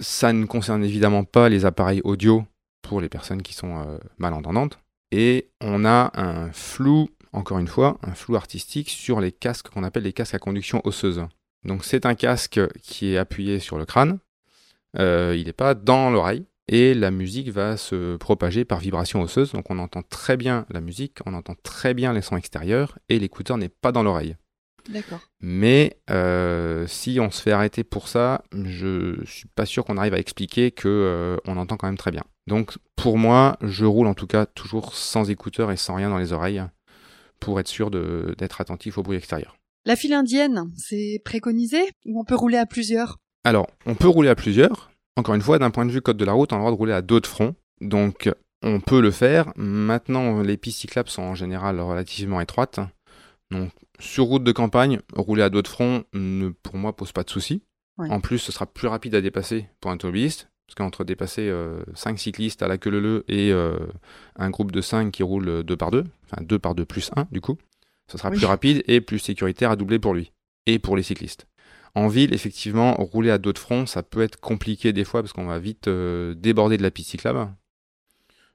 Ça 0.02 0.32
ne 0.32 0.46
concerne 0.46 0.84
évidemment 0.84 1.22
pas 1.22 1.48
les 1.48 1.64
appareils 1.64 2.00
audio 2.02 2.44
pour 2.82 3.00
les 3.00 3.08
personnes 3.08 3.40
qui 3.40 3.54
sont 3.54 3.78
euh, 3.78 3.98
malentendantes. 4.18 4.80
Et 5.12 5.50
on 5.60 5.84
a 5.84 6.10
un 6.14 6.50
flou, 6.52 7.08
encore 7.32 7.60
une 7.60 7.68
fois, 7.68 7.98
un 8.02 8.14
flou 8.14 8.34
artistique 8.34 8.90
sur 8.90 9.20
les 9.20 9.30
casques 9.30 9.68
qu'on 9.68 9.84
appelle 9.84 10.02
les 10.02 10.12
casques 10.12 10.34
à 10.34 10.40
conduction 10.40 10.80
osseuse. 10.84 11.24
Donc 11.64 11.84
c'est 11.84 12.04
un 12.04 12.16
casque 12.16 12.60
qui 12.82 13.12
est 13.12 13.16
appuyé 13.16 13.60
sur 13.60 13.78
le 13.78 13.84
crâne, 13.84 14.18
euh, 14.98 15.36
il 15.38 15.46
n'est 15.46 15.52
pas 15.52 15.74
dans 15.74 16.10
l'oreille, 16.10 16.46
et 16.66 16.94
la 16.94 17.12
musique 17.12 17.50
va 17.50 17.76
se 17.76 18.16
propager 18.16 18.64
par 18.64 18.80
vibration 18.80 19.22
osseuse. 19.22 19.52
Donc 19.52 19.70
on 19.70 19.78
entend 19.78 20.02
très 20.02 20.36
bien 20.36 20.66
la 20.70 20.80
musique, 20.80 21.18
on 21.26 21.34
entend 21.34 21.54
très 21.62 21.94
bien 21.94 22.12
les 22.12 22.22
sons 22.22 22.36
extérieurs, 22.36 22.98
et 23.08 23.20
l'écouteur 23.20 23.56
n'est 23.56 23.68
pas 23.68 23.92
dans 23.92 24.02
l'oreille. 24.02 24.34
D'accord. 24.88 25.20
Mais 25.40 25.98
euh, 26.10 26.86
si 26.86 27.18
on 27.20 27.30
se 27.30 27.40
fait 27.40 27.52
arrêter 27.52 27.84
pour 27.84 28.08
ça, 28.08 28.42
je 28.52 29.22
suis 29.24 29.48
pas 29.54 29.66
sûr 29.66 29.84
qu'on 29.84 29.96
arrive 29.96 30.14
à 30.14 30.18
expliquer 30.18 30.70
que 30.70 30.88
euh, 30.88 31.36
on 31.46 31.56
entend 31.56 31.76
quand 31.76 31.86
même 31.86 31.98
très 31.98 32.10
bien. 32.10 32.24
Donc 32.46 32.76
pour 32.96 33.18
moi, 33.18 33.56
je 33.62 33.84
roule 33.84 34.06
en 34.06 34.14
tout 34.14 34.26
cas 34.26 34.46
toujours 34.46 34.94
sans 34.94 35.30
écouteurs 35.30 35.70
et 35.70 35.76
sans 35.76 35.94
rien 35.94 36.10
dans 36.10 36.18
les 36.18 36.32
oreilles 36.32 36.62
pour 37.40 37.58
être 37.60 37.68
sûr 37.68 37.90
d'être 37.90 38.60
attentif 38.60 38.98
au 38.98 39.02
bruit 39.02 39.16
extérieur. 39.16 39.56
La 39.84 39.96
file 39.96 40.12
indienne, 40.12 40.70
c'est 40.76 41.20
préconisé 41.24 41.80
ou 42.06 42.20
on 42.20 42.24
peut 42.24 42.36
rouler 42.36 42.56
à 42.56 42.66
plusieurs? 42.66 43.18
Alors, 43.44 43.66
on 43.84 43.96
peut 43.96 44.06
rouler 44.06 44.28
à 44.28 44.36
plusieurs. 44.36 44.92
Encore 45.16 45.34
une 45.34 45.40
fois, 45.42 45.58
d'un 45.58 45.70
point 45.70 45.84
de 45.84 45.90
vue 45.90 46.00
code 46.00 46.16
de 46.16 46.24
la 46.24 46.32
route, 46.32 46.52
on 46.52 46.56
a 46.56 46.58
le 46.58 46.62
droit 46.62 46.70
de 46.70 46.76
rouler 46.76 46.92
à 46.92 47.02
deux 47.02 47.20
de 47.20 47.26
front. 47.26 47.54
Donc 47.80 48.30
on 48.62 48.80
peut 48.80 49.00
le 49.00 49.10
faire. 49.10 49.52
Maintenant, 49.56 50.40
les 50.40 50.56
pistes 50.56 50.80
cyclables 50.80 51.08
sont 51.08 51.22
en 51.22 51.34
général 51.34 51.80
relativement 51.80 52.40
étroites. 52.40 52.78
Donc, 53.52 53.70
sur 53.98 54.24
route 54.24 54.44
de 54.44 54.52
campagne, 54.52 55.00
rouler 55.14 55.42
à 55.42 55.50
dos 55.50 55.62
de 55.62 55.68
front, 55.68 56.04
ne, 56.12 56.48
pour 56.48 56.76
moi, 56.76 56.96
pose 56.96 57.12
pas 57.12 57.22
de 57.22 57.30
souci. 57.30 57.62
En 57.98 58.20
plus, 58.20 58.38
ce 58.38 58.50
sera 58.50 58.66
plus 58.66 58.88
rapide 58.88 59.14
à 59.14 59.20
dépasser 59.20 59.68
pour 59.80 59.90
un 59.90 59.94
automobiliste, 59.94 60.48
parce 60.66 60.74
qu'entre 60.74 61.04
dépasser 61.04 61.52
5 61.94 62.14
euh, 62.14 62.16
cyclistes 62.16 62.62
à 62.62 62.66
la 62.66 62.78
queue 62.78 62.90
leu 62.90 63.24
et 63.28 63.52
euh, 63.52 63.78
un 64.34 64.50
groupe 64.50 64.72
de 64.72 64.80
5 64.80 65.12
qui 65.12 65.22
roule 65.22 65.62
2 65.62 65.76
par 65.76 65.92
2, 65.92 66.04
enfin 66.24 66.42
2 66.42 66.58
par 66.58 66.74
2 66.74 66.84
plus 66.84 67.10
1 67.14 67.28
du 67.30 67.40
coup, 67.40 67.58
ce 68.10 68.18
sera 68.18 68.30
plus 68.30 68.44
rapide 68.44 68.82
et 68.88 69.00
plus 69.00 69.20
sécuritaire 69.20 69.70
à 69.70 69.76
doubler 69.76 70.00
pour 70.00 70.14
lui 70.14 70.32
et 70.66 70.78
pour 70.80 70.96
les 70.96 71.02
cyclistes. 71.04 71.46
En 71.94 72.08
ville, 72.08 72.32
effectivement, 72.32 72.94
rouler 72.94 73.30
à 73.30 73.38
dos 73.38 73.52
de 73.52 73.58
front, 73.58 73.84
ça 73.84 74.02
peut 74.02 74.22
être 74.22 74.40
compliqué 74.40 74.92
des 74.92 75.04
fois 75.04 75.22
parce 75.22 75.34
qu'on 75.34 75.44
va 75.44 75.58
vite 75.58 75.88
euh, 75.88 76.34
déborder 76.34 76.78
de 76.78 76.82
la 76.82 76.90
piste 76.90 77.10
cyclable. 77.10 77.48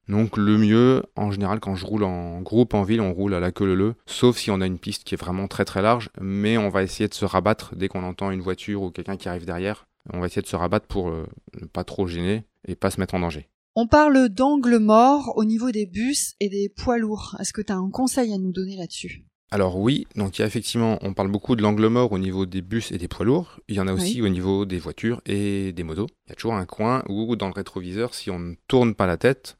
Donc 0.10 0.38
le 0.38 0.58
mieux, 0.58 1.04
en 1.16 1.32
général, 1.32 1.60
quand 1.60 1.76
je 1.76 1.86
roule 1.86 2.04
en 2.04 2.42
groupe 2.42 2.74
en 2.74 2.84
ville, 2.84 3.02
on 3.02 3.14
roule 3.14 3.34
à 3.34 3.40
la 3.40 3.52
queue 3.52 3.74
leu 3.74 3.96
sauf 4.06 4.38
si 4.38 4.52
on 4.52 4.62
a 4.62 4.66
une 4.66 4.80
piste 4.80 5.04
qui 5.04 5.16
est 5.16 5.18
vraiment 5.18 5.48
très 5.48 5.66
très 5.66 5.82
large, 5.82 6.10
mais 6.22 6.58
on 6.58 6.70
va 6.70 6.84
essayer 6.84 7.10
de 7.10 7.14
se 7.14 7.26
rabattre 7.26 7.76
dès 7.76 7.88
qu'on 7.88 8.04
entend 8.04 8.32
une 8.32 8.42
voiture 8.42 8.82
ou 8.84 8.92
quelqu'un 8.92 9.18
qui 9.18 9.28
arrive 9.28 9.46
derrière. 9.46 9.88
On 10.14 10.20
va 10.20 10.28
essayer 10.28 10.42
de 10.42 10.48
se 10.48 10.56
rabattre 10.56 10.88
pour 10.88 11.10
euh, 11.10 11.26
ne 11.60 11.68
pas 11.68 11.84
trop 11.84 12.08
gêner 12.08 12.46
et 12.68 12.76
pas 12.76 12.92
se 12.92 13.00
mettre 13.00 13.16
en 13.16 13.20
danger. 13.20 13.50
On 13.76 13.88
parle 13.88 14.30
d'angle 14.30 14.78
mort 14.78 15.34
au 15.36 15.44
niveau 15.44 15.72
des 15.72 15.86
bus 15.86 16.36
et 16.40 16.50
des 16.50 16.70
poids 16.70 16.98
lourds. 16.98 17.36
Est-ce 17.40 17.54
que 17.54 17.62
tu 17.62 17.72
as 17.72 17.76
un 17.76 17.90
conseil 17.90 18.34
à 18.34 18.38
nous 18.38 18.52
donner 18.52 18.78
là-dessus? 18.78 19.26
Alors 19.50 19.80
oui, 19.80 20.08
donc 20.16 20.38
il 20.38 20.42
y 20.42 20.44
a 20.44 20.48
effectivement, 20.48 20.98
on 21.02 21.14
parle 21.14 21.30
beaucoup 21.30 21.56
de 21.56 21.62
l'angle 21.62 21.88
mort 21.88 22.12
au 22.12 22.20
niveau 22.20 22.46
des 22.46 22.62
bus 22.62 22.92
et 22.92 22.98
des 22.98 23.08
poids 23.08 23.26
lourds. 23.26 23.60
Il 23.70 23.76
y 23.76 23.80
en 23.80 23.88
a 23.88 23.94
aussi 23.94 24.22
au 24.22 24.28
niveau 24.28 24.66
des 24.66 24.78
voitures 24.78 25.22
et 25.26 25.72
des 25.72 25.84
motos. 25.84 26.08
Il 26.26 26.30
y 26.30 26.32
a 26.34 26.36
toujours 26.36 26.56
un 26.56 26.66
coin 26.66 27.04
où 27.08 27.36
dans 27.38 27.48
le 27.48 27.54
rétroviseur, 27.54 28.14
si 28.14 28.30
on 28.30 28.40
ne 28.40 28.56
tourne 28.68 28.94
pas 28.94 29.06
la 29.06 29.16
tête, 29.16 29.57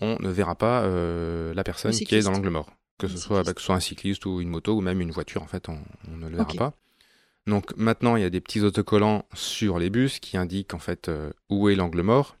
on 0.00 0.16
ne 0.20 0.28
verra 0.28 0.54
pas 0.54 0.82
euh, 0.82 1.54
la 1.54 1.64
personne 1.64 1.92
qui 1.92 2.14
est 2.14 2.22
dans 2.22 2.32
l'angle 2.32 2.50
mort. 2.50 2.70
Que 2.98 3.08
ce, 3.08 3.18
soit, 3.18 3.44
soit, 3.58 3.74
un 3.74 3.80
cycliste 3.80 4.24
ou 4.24 4.40
une 4.40 4.48
moto 4.48 4.74
ou 4.74 4.80
même 4.80 5.02
une 5.02 5.10
voiture, 5.10 5.42
en 5.42 5.46
fait, 5.46 5.68
on, 5.68 5.78
ne 6.08 6.28
le 6.28 6.36
verra 6.36 6.54
pas. 6.54 6.72
Donc 7.46 7.76
maintenant, 7.76 8.16
il 8.16 8.22
y 8.22 8.24
a 8.24 8.30
des 8.30 8.40
petits 8.40 8.62
autocollants 8.62 9.26
sur 9.34 9.78
les 9.78 9.90
bus 9.90 10.18
qui 10.18 10.36
indiquent 10.36 10.74
en 10.74 10.78
fait 10.78 11.08
euh, 11.08 11.30
où 11.50 11.68
est 11.68 11.74
l'angle 11.74 12.00
mort. 12.00 12.36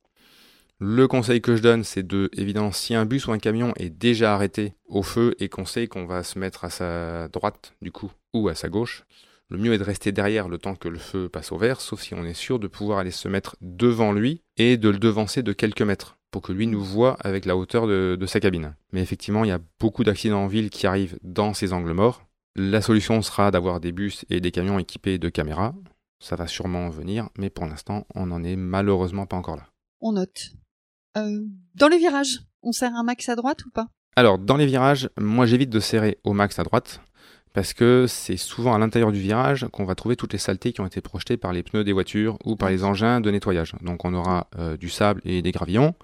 Le 0.78 1.08
conseil 1.08 1.40
que 1.40 1.56
je 1.56 1.62
donne, 1.62 1.84
c'est 1.84 2.06
de, 2.06 2.30
évidemment, 2.34 2.72
si 2.72 2.94
un 2.94 3.06
bus 3.06 3.26
ou 3.26 3.32
un 3.32 3.38
camion 3.38 3.72
est 3.76 3.90
déjà 3.90 4.34
arrêté 4.34 4.74
au 4.86 5.02
feu 5.02 5.34
et 5.38 5.48
qu'on 5.48 5.64
sait 5.64 5.86
qu'on 5.86 6.06
va 6.06 6.22
se 6.22 6.38
mettre 6.38 6.64
à 6.64 6.70
sa 6.70 7.28
droite, 7.28 7.74
du 7.80 7.92
coup, 7.92 8.12
ou 8.34 8.48
à 8.48 8.54
sa 8.54 8.68
gauche, 8.68 9.04
le 9.48 9.58
mieux 9.58 9.72
est 9.72 9.78
de 9.78 9.84
rester 9.84 10.12
derrière 10.12 10.48
le 10.48 10.58
temps 10.58 10.74
que 10.74 10.88
le 10.88 10.98
feu 10.98 11.28
passe 11.28 11.52
au 11.52 11.56
vert, 11.56 11.80
sauf 11.80 12.02
si 12.02 12.14
on 12.14 12.24
est 12.24 12.34
sûr 12.34 12.58
de 12.58 12.66
pouvoir 12.66 12.98
aller 12.98 13.10
se 13.10 13.28
mettre 13.28 13.56
devant 13.60 14.12
lui 14.12 14.42
et 14.56 14.76
de 14.76 14.88
le 14.88 14.98
devancer 14.98 15.42
de 15.42 15.52
quelques 15.52 15.82
mètres 15.82 16.18
pour 16.36 16.42
que 16.42 16.52
lui 16.52 16.66
nous 16.66 16.84
voit 16.84 17.16
avec 17.20 17.46
la 17.46 17.56
hauteur 17.56 17.86
de, 17.86 18.14
de 18.20 18.26
sa 18.26 18.40
cabine. 18.40 18.76
Mais 18.92 19.00
effectivement, 19.00 19.42
il 19.42 19.48
y 19.48 19.52
a 19.52 19.60
beaucoup 19.80 20.04
d'accidents 20.04 20.44
en 20.44 20.48
ville 20.48 20.68
qui 20.68 20.86
arrivent 20.86 21.18
dans 21.22 21.54
ces 21.54 21.72
angles 21.72 21.94
morts. 21.94 22.26
La 22.54 22.82
solution 22.82 23.22
sera 23.22 23.50
d'avoir 23.50 23.80
des 23.80 23.90
bus 23.90 24.26
et 24.28 24.42
des 24.42 24.50
camions 24.50 24.78
équipés 24.78 25.16
de 25.16 25.30
caméras. 25.30 25.74
Ça 26.20 26.36
va 26.36 26.46
sûrement 26.46 26.90
venir, 26.90 27.30
mais 27.38 27.48
pour 27.48 27.64
l'instant, 27.64 28.06
on 28.14 28.26
n'en 28.26 28.44
est 28.44 28.54
malheureusement 28.54 29.24
pas 29.24 29.38
encore 29.38 29.56
là. 29.56 29.70
On 30.02 30.12
note. 30.12 30.50
Euh, 31.16 31.40
dans 31.74 31.88
les 31.88 31.96
virages, 31.96 32.40
on 32.62 32.72
serre 32.72 32.94
un 32.94 33.02
max 33.02 33.30
à 33.30 33.34
droite 33.34 33.64
ou 33.64 33.70
pas? 33.70 33.88
Alors, 34.14 34.38
dans 34.38 34.58
les 34.58 34.66
virages, 34.66 35.08
moi 35.18 35.46
j'évite 35.46 35.70
de 35.70 35.80
serrer 35.80 36.18
au 36.22 36.34
max 36.34 36.58
à 36.58 36.64
droite 36.64 37.00
parce 37.56 37.72
que 37.72 38.04
c'est 38.06 38.36
souvent 38.36 38.74
à 38.74 38.78
l'intérieur 38.78 39.12
du 39.12 39.18
virage 39.18 39.66
qu'on 39.72 39.86
va 39.86 39.94
trouver 39.94 40.14
toutes 40.14 40.34
les 40.34 40.38
saletés 40.38 40.74
qui 40.74 40.82
ont 40.82 40.86
été 40.86 41.00
projetées 41.00 41.38
par 41.38 41.54
les 41.54 41.62
pneus 41.62 41.84
des 41.84 41.94
voitures 41.94 42.36
ou 42.44 42.54
par 42.54 42.68
les 42.68 42.84
engins 42.84 43.22
de 43.22 43.30
nettoyage. 43.30 43.72
Donc 43.80 44.04
on 44.04 44.12
aura 44.12 44.50
euh, 44.58 44.76
du 44.76 44.90
sable 44.90 45.22
et 45.24 45.40
des 45.40 45.52
gravillons. 45.52 45.94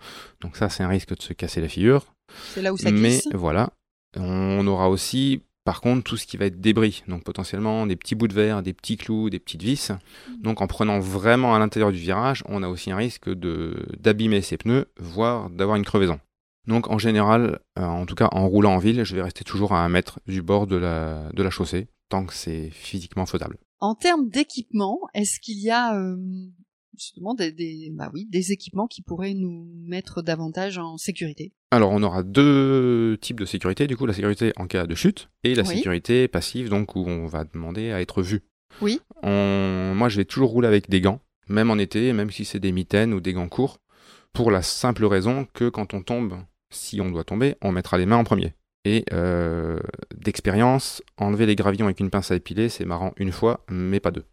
Donc 0.40 0.56
ça, 0.56 0.71
c'est 0.71 0.82
un 0.82 0.88
risque 0.88 1.14
de 1.14 1.21
se 1.21 1.35
casser 1.35 1.61
la 1.61 1.68
figure. 1.68 2.06
C'est 2.54 2.62
là 2.62 2.73
où 2.73 2.78
ça 2.78 2.90
glisse. 2.90 3.26
Mais 3.30 3.37
voilà, 3.37 3.68
on 4.16 4.66
aura 4.66 4.88
aussi 4.88 5.42
par 5.64 5.82
contre, 5.82 6.04
tout 6.04 6.16
ce 6.16 6.26
qui 6.26 6.38
va 6.38 6.47
être 6.47 6.61
débris, 6.61 7.04
donc 7.06 7.23
potentiellement 7.23 7.87
des 7.87 7.97
petits 7.97 8.14
bouts 8.14 8.28
de 8.28 8.35
verre, 8.35 8.62
des 8.62 8.73
petits 8.73 8.97
clous, 8.97 9.28
des 9.28 9.38
petites 9.38 9.62
vis. 9.62 9.90
Mm. 9.90 10.42
Donc 10.42 10.62
en 10.62 10.66
prenant 10.66 11.00
vraiment 11.00 11.54
à 11.54 11.59
l'intérieur 11.59 11.92
du 11.92 11.99
virage, 11.99 12.42
on 12.49 12.62
a 12.62 12.68
aussi 12.68 12.90
un 12.90 12.97
risque 12.97 13.28
d'abîmer 13.30 14.40
ses 14.40 14.56
pneus, 14.56 14.87
voire 14.99 15.50
d'avoir 15.50 15.76
une 15.76 15.85
crevaison. 15.85 16.18
Donc 16.66 16.88
en 16.90 16.99
général, 16.99 17.59
euh, 17.78 17.85
en 17.85 18.07
tout 18.07 18.14
cas 18.14 18.28
en 18.33 18.49
roulant 18.49 18.75
en 18.75 18.78
ville, 18.78 19.04
je 19.04 19.16
vais 19.16 19.23
rester 19.23 19.45
toujours 19.45 19.73
à 19.73 19.85
un 19.85 19.88
mètre 19.88 20.21
du 20.26 20.42
bord 20.42 20.66
de 20.66 20.76
la, 20.76 21.31
de 21.33 21.42
la 21.42 21.50
chaussée, 21.50 21.88
tant 22.09 22.25
que 22.25 22.35
c'est 22.35 22.71
physiquement 22.71 23.26
faisable. 23.26 23.59
En 23.81 23.95
termes 23.95 24.28
d'équipement, 24.28 25.00
est-ce 25.12 25.40
qu'il 25.40 25.59
y 25.59 25.71
a 25.71 25.99
euh, 25.99 26.16
justement 26.97 27.35
des, 27.35 27.90
bah 27.92 28.11
oui, 28.14 28.28
des 28.31 28.52
équipements 28.52 28.87
qui 28.87 29.02
pourraient 29.02 29.35
nous 29.35 29.66
mettre 29.87 30.23
davantage 30.23 30.78
en 30.78 30.99
sécurité? 30.99 31.52
Alors 31.73 31.90
on 31.90 32.02
aura 32.04 32.23
deux 32.23 33.19
types 33.21 33.40
de 33.40 33.45
sécurité, 33.45 33.88
du 33.88 33.97
coup 33.97 34.07
la 34.07 34.12
sécurité 34.12 34.52
en 34.57 34.69
cas 34.69 34.87
de 34.87 34.95
chute 34.95 35.31
et 35.42 35.57
la 35.57 35.64
sécurité 35.64 36.28
passive, 36.28 36.69
donc 36.69 36.95
où 36.95 37.00
on 37.00 37.26
va 37.26 37.45
demander 37.45 37.90
à 37.90 38.00
être 38.00 38.23
vu. 38.23 38.42
Oui. 38.81 39.00
Moi 39.25 40.09
je 40.09 40.16
vais 40.16 40.25
toujours 40.26 40.50
rouler 40.50 40.69
avec 40.69 40.88
des 40.88 41.00
gants, 41.00 41.21
même 41.49 41.71
en 41.71 41.78
été, 41.78 42.12
même 42.12 42.31
si 42.31 42.45
c'est 42.45 42.61
des 42.61 42.73
mitaines 42.73 43.12
ou 43.14 43.21
des 43.21 43.33
gants 43.33 43.49
courts, 43.49 43.78
pour 44.33 44.50
la 44.50 44.62
simple 44.62 45.04
raison 45.07 45.47
que 45.52 45.69
quand 45.69 45.92
on 45.95 46.02
tombe, 46.02 46.37
si 46.73 47.00
on 47.00 47.11
doit 47.11 47.25
tomber, 47.25 47.57
on 47.62 47.73
mettra 47.73 47.99
les 47.99 48.07
mains 48.07 48.17
en 48.17 48.25
premier. 48.25 48.55
Et 48.85 49.05
euh, 49.12 49.79
d'expérience, 50.17 51.02
enlever 51.17 51.47
les 51.47 51.55
gravillons 51.55 51.87
avec 51.87 52.00
une 52.00 52.11
pince 52.11 52.33
à 52.33 52.35
épiler, 52.35 52.69
c'est 52.69 52.85
marrant 52.85 53.12
une 53.17 53.31
fois, 53.31 53.64
mais 53.71 54.00
pas 54.00 54.11
deux. 54.11 54.25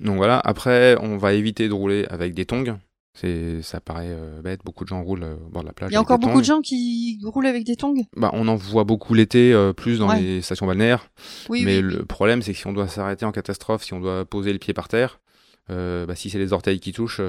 Donc 0.00 0.16
voilà, 0.16 0.38
après, 0.38 0.96
on 1.00 1.16
va 1.16 1.34
éviter 1.34 1.68
de 1.68 1.74
rouler 1.74 2.06
avec 2.08 2.34
des 2.34 2.46
tongs. 2.46 2.78
C'est, 3.14 3.62
ça 3.62 3.80
paraît 3.80 4.10
euh, 4.10 4.40
bête, 4.42 4.60
beaucoup 4.64 4.84
de 4.84 4.90
gens 4.90 5.02
roulent 5.02 5.24
euh, 5.24 5.34
au 5.34 5.50
bord 5.50 5.62
de 5.62 5.66
la 5.66 5.72
plage. 5.72 5.90
Il 5.90 5.94
y 5.94 5.96
a 5.96 6.00
encore 6.00 6.20
beaucoup 6.20 6.38
de 6.38 6.44
gens 6.44 6.60
qui 6.60 7.18
roulent 7.24 7.46
avec 7.46 7.64
des 7.64 7.74
tongs? 7.74 8.04
Bah, 8.16 8.30
On 8.32 8.46
en 8.46 8.54
voit 8.54 8.84
beaucoup 8.84 9.12
l'été, 9.12 9.52
euh, 9.52 9.72
plus 9.72 9.98
dans 9.98 10.12
les 10.12 10.40
stations 10.40 10.66
balnéaires. 10.66 11.10
Oui, 11.48 11.64
Mais 11.64 11.80
le 11.80 12.04
problème, 12.04 12.42
c'est 12.42 12.52
que 12.52 12.58
si 12.58 12.66
on 12.68 12.72
doit 12.72 12.86
s'arrêter 12.86 13.24
en 13.24 13.32
catastrophe, 13.32 13.82
si 13.82 13.92
on 13.92 14.00
doit 14.00 14.24
poser 14.24 14.52
le 14.52 14.60
pied 14.60 14.72
par 14.72 14.86
terre, 14.86 15.20
bah, 15.68 16.14
si 16.14 16.30
c'est 16.30 16.38
les 16.38 16.52
orteils 16.52 16.78
qui 16.78 16.92
touchent, 16.92 17.20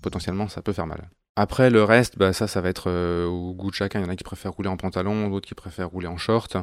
potentiellement, 0.00 0.48
ça 0.48 0.62
peut 0.62 0.72
faire 0.72 0.86
mal. 0.86 1.10
Après, 1.36 1.70
le 1.70 1.84
reste, 1.84 2.18
bah, 2.18 2.32
ça, 2.32 2.46
ça 2.48 2.60
va 2.60 2.68
être 2.68 2.90
au 3.26 3.54
goût 3.54 3.70
de 3.70 3.76
chacun. 3.76 4.00
Il 4.00 4.04
y 4.04 4.06
en 4.06 4.10
a 4.10 4.16
qui 4.16 4.24
préfèrent 4.24 4.52
rouler 4.52 4.68
en 4.68 4.76
pantalon, 4.76 5.28
d'autres 5.28 5.46
qui 5.46 5.54
préfèrent 5.54 5.90
rouler 5.90 6.08
en 6.08 6.16
short. 6.16 6.56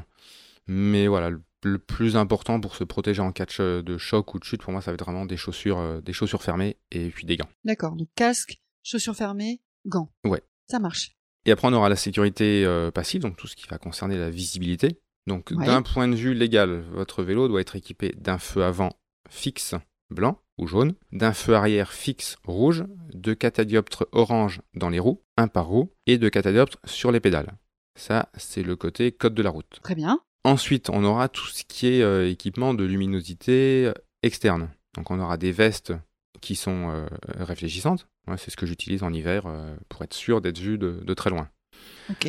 Mais 0.68 1.08
voilà, 1.08 1.30
le 1.66 1.78
plus 1.78 2.16
important 2.16 2.60
pour 2.60 2.76
se 2.76 2.84
protéger 2.84 3.22
en 3.22 3.32
cas 3.32 3.46
de 3.46 3.98
choc 3.98 4.34
ou 4.34 4.40
de 4.40 4.44
chute, 4.44 4.62
pour 4.62 4.72
moi, 4.72 4.82
ça 4.82 4.92
va 4.92 4.96
être 4.96 5.04
vraiment 5.04 5.26
des 5.26 5.38
chaussures, 5.38 5.80
euh, 5.80 6.02
des 6.02 6.14
chaussures 6.14 6.44
fermées 6.44 6.78
et 6.92 7.10
puis 7.10 7.26
des 7.26 7.38
gants. 7.38 7.50
D'accord, 7.64 7.96
donc 7.96 8.08
casque, 8.16 8.60
chaussures 8.84 9.16
fermées, 9.16 9.62
gants. 9.86 10.10
Ouais. 10.26 10.42
Ça 10.70 10.80
marche. 10.80 11.16
Et 11.46 11.52
après, 11.52 11.68
on 11.68 11.74
aura 11.74 11.90
la 11.90 11.96
sécurité 11.96 12.64
euh, 12.66 12.92
passive, 12.92 13.22
donc 13.22 13.36
tout 13.36 13.48
ce 13.48 13.56
qui 13.56 13.68
va 13.68 13.78
concerner 13.78 14.18
la 14.18 14.30
visibilité. 14.30 15.00
Donc, 15.28 15.54
d'un 15.54 15.82
point 15.82 16.10
de 16.10 16.16
vue 16.16 16.34
légal, 16.34 16.84
votre 16.92 17.24
vélo 17.24 17.48
doit 17.48 17.62
être 17.62 17.78
équipé 17.78 18.14
d'un 18.18 18.38
feu 18.38 18.64
avant 18.64 18.92
fixe 19.30 19.74
blanc 20.10 20.38
ou 20.58 20.68
jaune, 20.68 20.94
d'un 21.12 21.34
feu 21.34 21.56
arrière 21.56 21.92
fixe 21.92 22.38
rouge, 22.46 22.86
de 23.14 23.34
catadioptres 23.34 24.08
orange 24.12 24.62
dans 24.76 24.90
les 24.90 25.00
roues, 25.00 25.22
un 25.38 25.48
par 25.48 25.68
roue, 25.68 25.92
et 26.06 26.18
de 26.18 26.30
catadioptres 26.30 26.80
sur 26.86 27.12
les 27.12 27.20
pédales. 27.20 27.54
Ça, 27.96 28.30
c'est 28.38 28.64
le 28.64 28.76
côté 28.76 29.12
code 29.12 29.36
de 29.36 29.44
la 29.44 29.50
route. 29.50 29.80
Très 29.84 29.96
bien. 29.96 30.20
Ensuite, 30.44 30.90
on 30.90 31.04
aura 31.04 31.30
tout 31.30 31.48
ce 31.48 31.64
qui 31.64 31.88
est 31.88 32.02
euh, 32.02 32.30
équipement 32.30 32.74
de 32.74 32.84
luminosité 32.84 33.86
euh, 33.86 33.94
externe. 34.24 34.70
Donc 34.96 35.10
on 35.10 35.20
aura 35.20 35.38
des 35.38 35.52
vestes 35.52 35.94
qui 36.42 36.56
sont 36.56 36.90
euh, 36.90 37.06
réfléchissantes. 37.38 38.08
c'est 38.38 38.52
ce 38.52 38.58
que 38.58 38.66
j'utilise 38.66 39.04
en 39.04 39.14
hiver 39.14 39.46
pour 39.88 40.04
être 40.04 40.14
sûr 40.14 40.42
d'être 40.42 40.60
vu 40.60 40.78
de, 40.78 41.14
très 41.14 41.30
loin. 41.30 41.50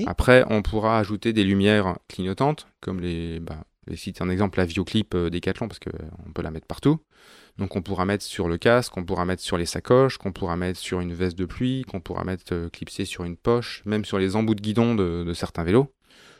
Après, 0.06 0.44
on 0.48 0.62
pourra 0.62 0.98
ajouter 0.98 1.32
des 1.32 1.42
lumières 1.42 1.98
clignotantes, 2.08 2.68
comme 2.80 3.00
les, 3.00 3.40
bah, 3.40 3.64
les 3.86 3.96
citer 3.96 4.22
un 4.22 4.30
exemple, 4.30 4.58
la 4.58 4.64
Vioclip 4.64 5.16
Decathlon, 5.16 5.68
parce 5.68 5.78
qu'on 5.78 6.32
peut 6.32 6.42
la 6.42 6.50
mettre 6.50 6.66
partout. 6.66 6.98
Donc 7.58 7.76
on 7.76 7.82
pourra 7.82 8.04
mettre 8.04 8.24
sur 8.24 8.48
le 8.48 8.58
casque, 8.58 8.96
on 8.96 9.04
pourra 9.04 9.24
mettre 9.24 9.42
sur 9.42 9.56
les 9.56 9.66
sacoches, 9.66 10.18
qu'on 10.18 10.32
pourra 10.32 10.56
mettre 10.56 10.78
sur 10.78 11.00
une 11.00 11.14
veste 11.14 11.38
de 11.38 11.44
pluie, 11.44 11.84
qu'on 11.88 12.00
pourra 12.00 12.24
mettre 12.24 12.68
clipsé 12.72 13.04
sur 13.04 13.24
une 13.24 13.36
poche, 13.36 13.82
même 13.84 14.04
sur 14.04 14.18
les 14.18 14.36
embouts 14.36 14.54
de 14.54 14.62
guidon 14.62 14.94
de 14.94 15.32
certains 15.34 15.64
vélos, 15.64 15.92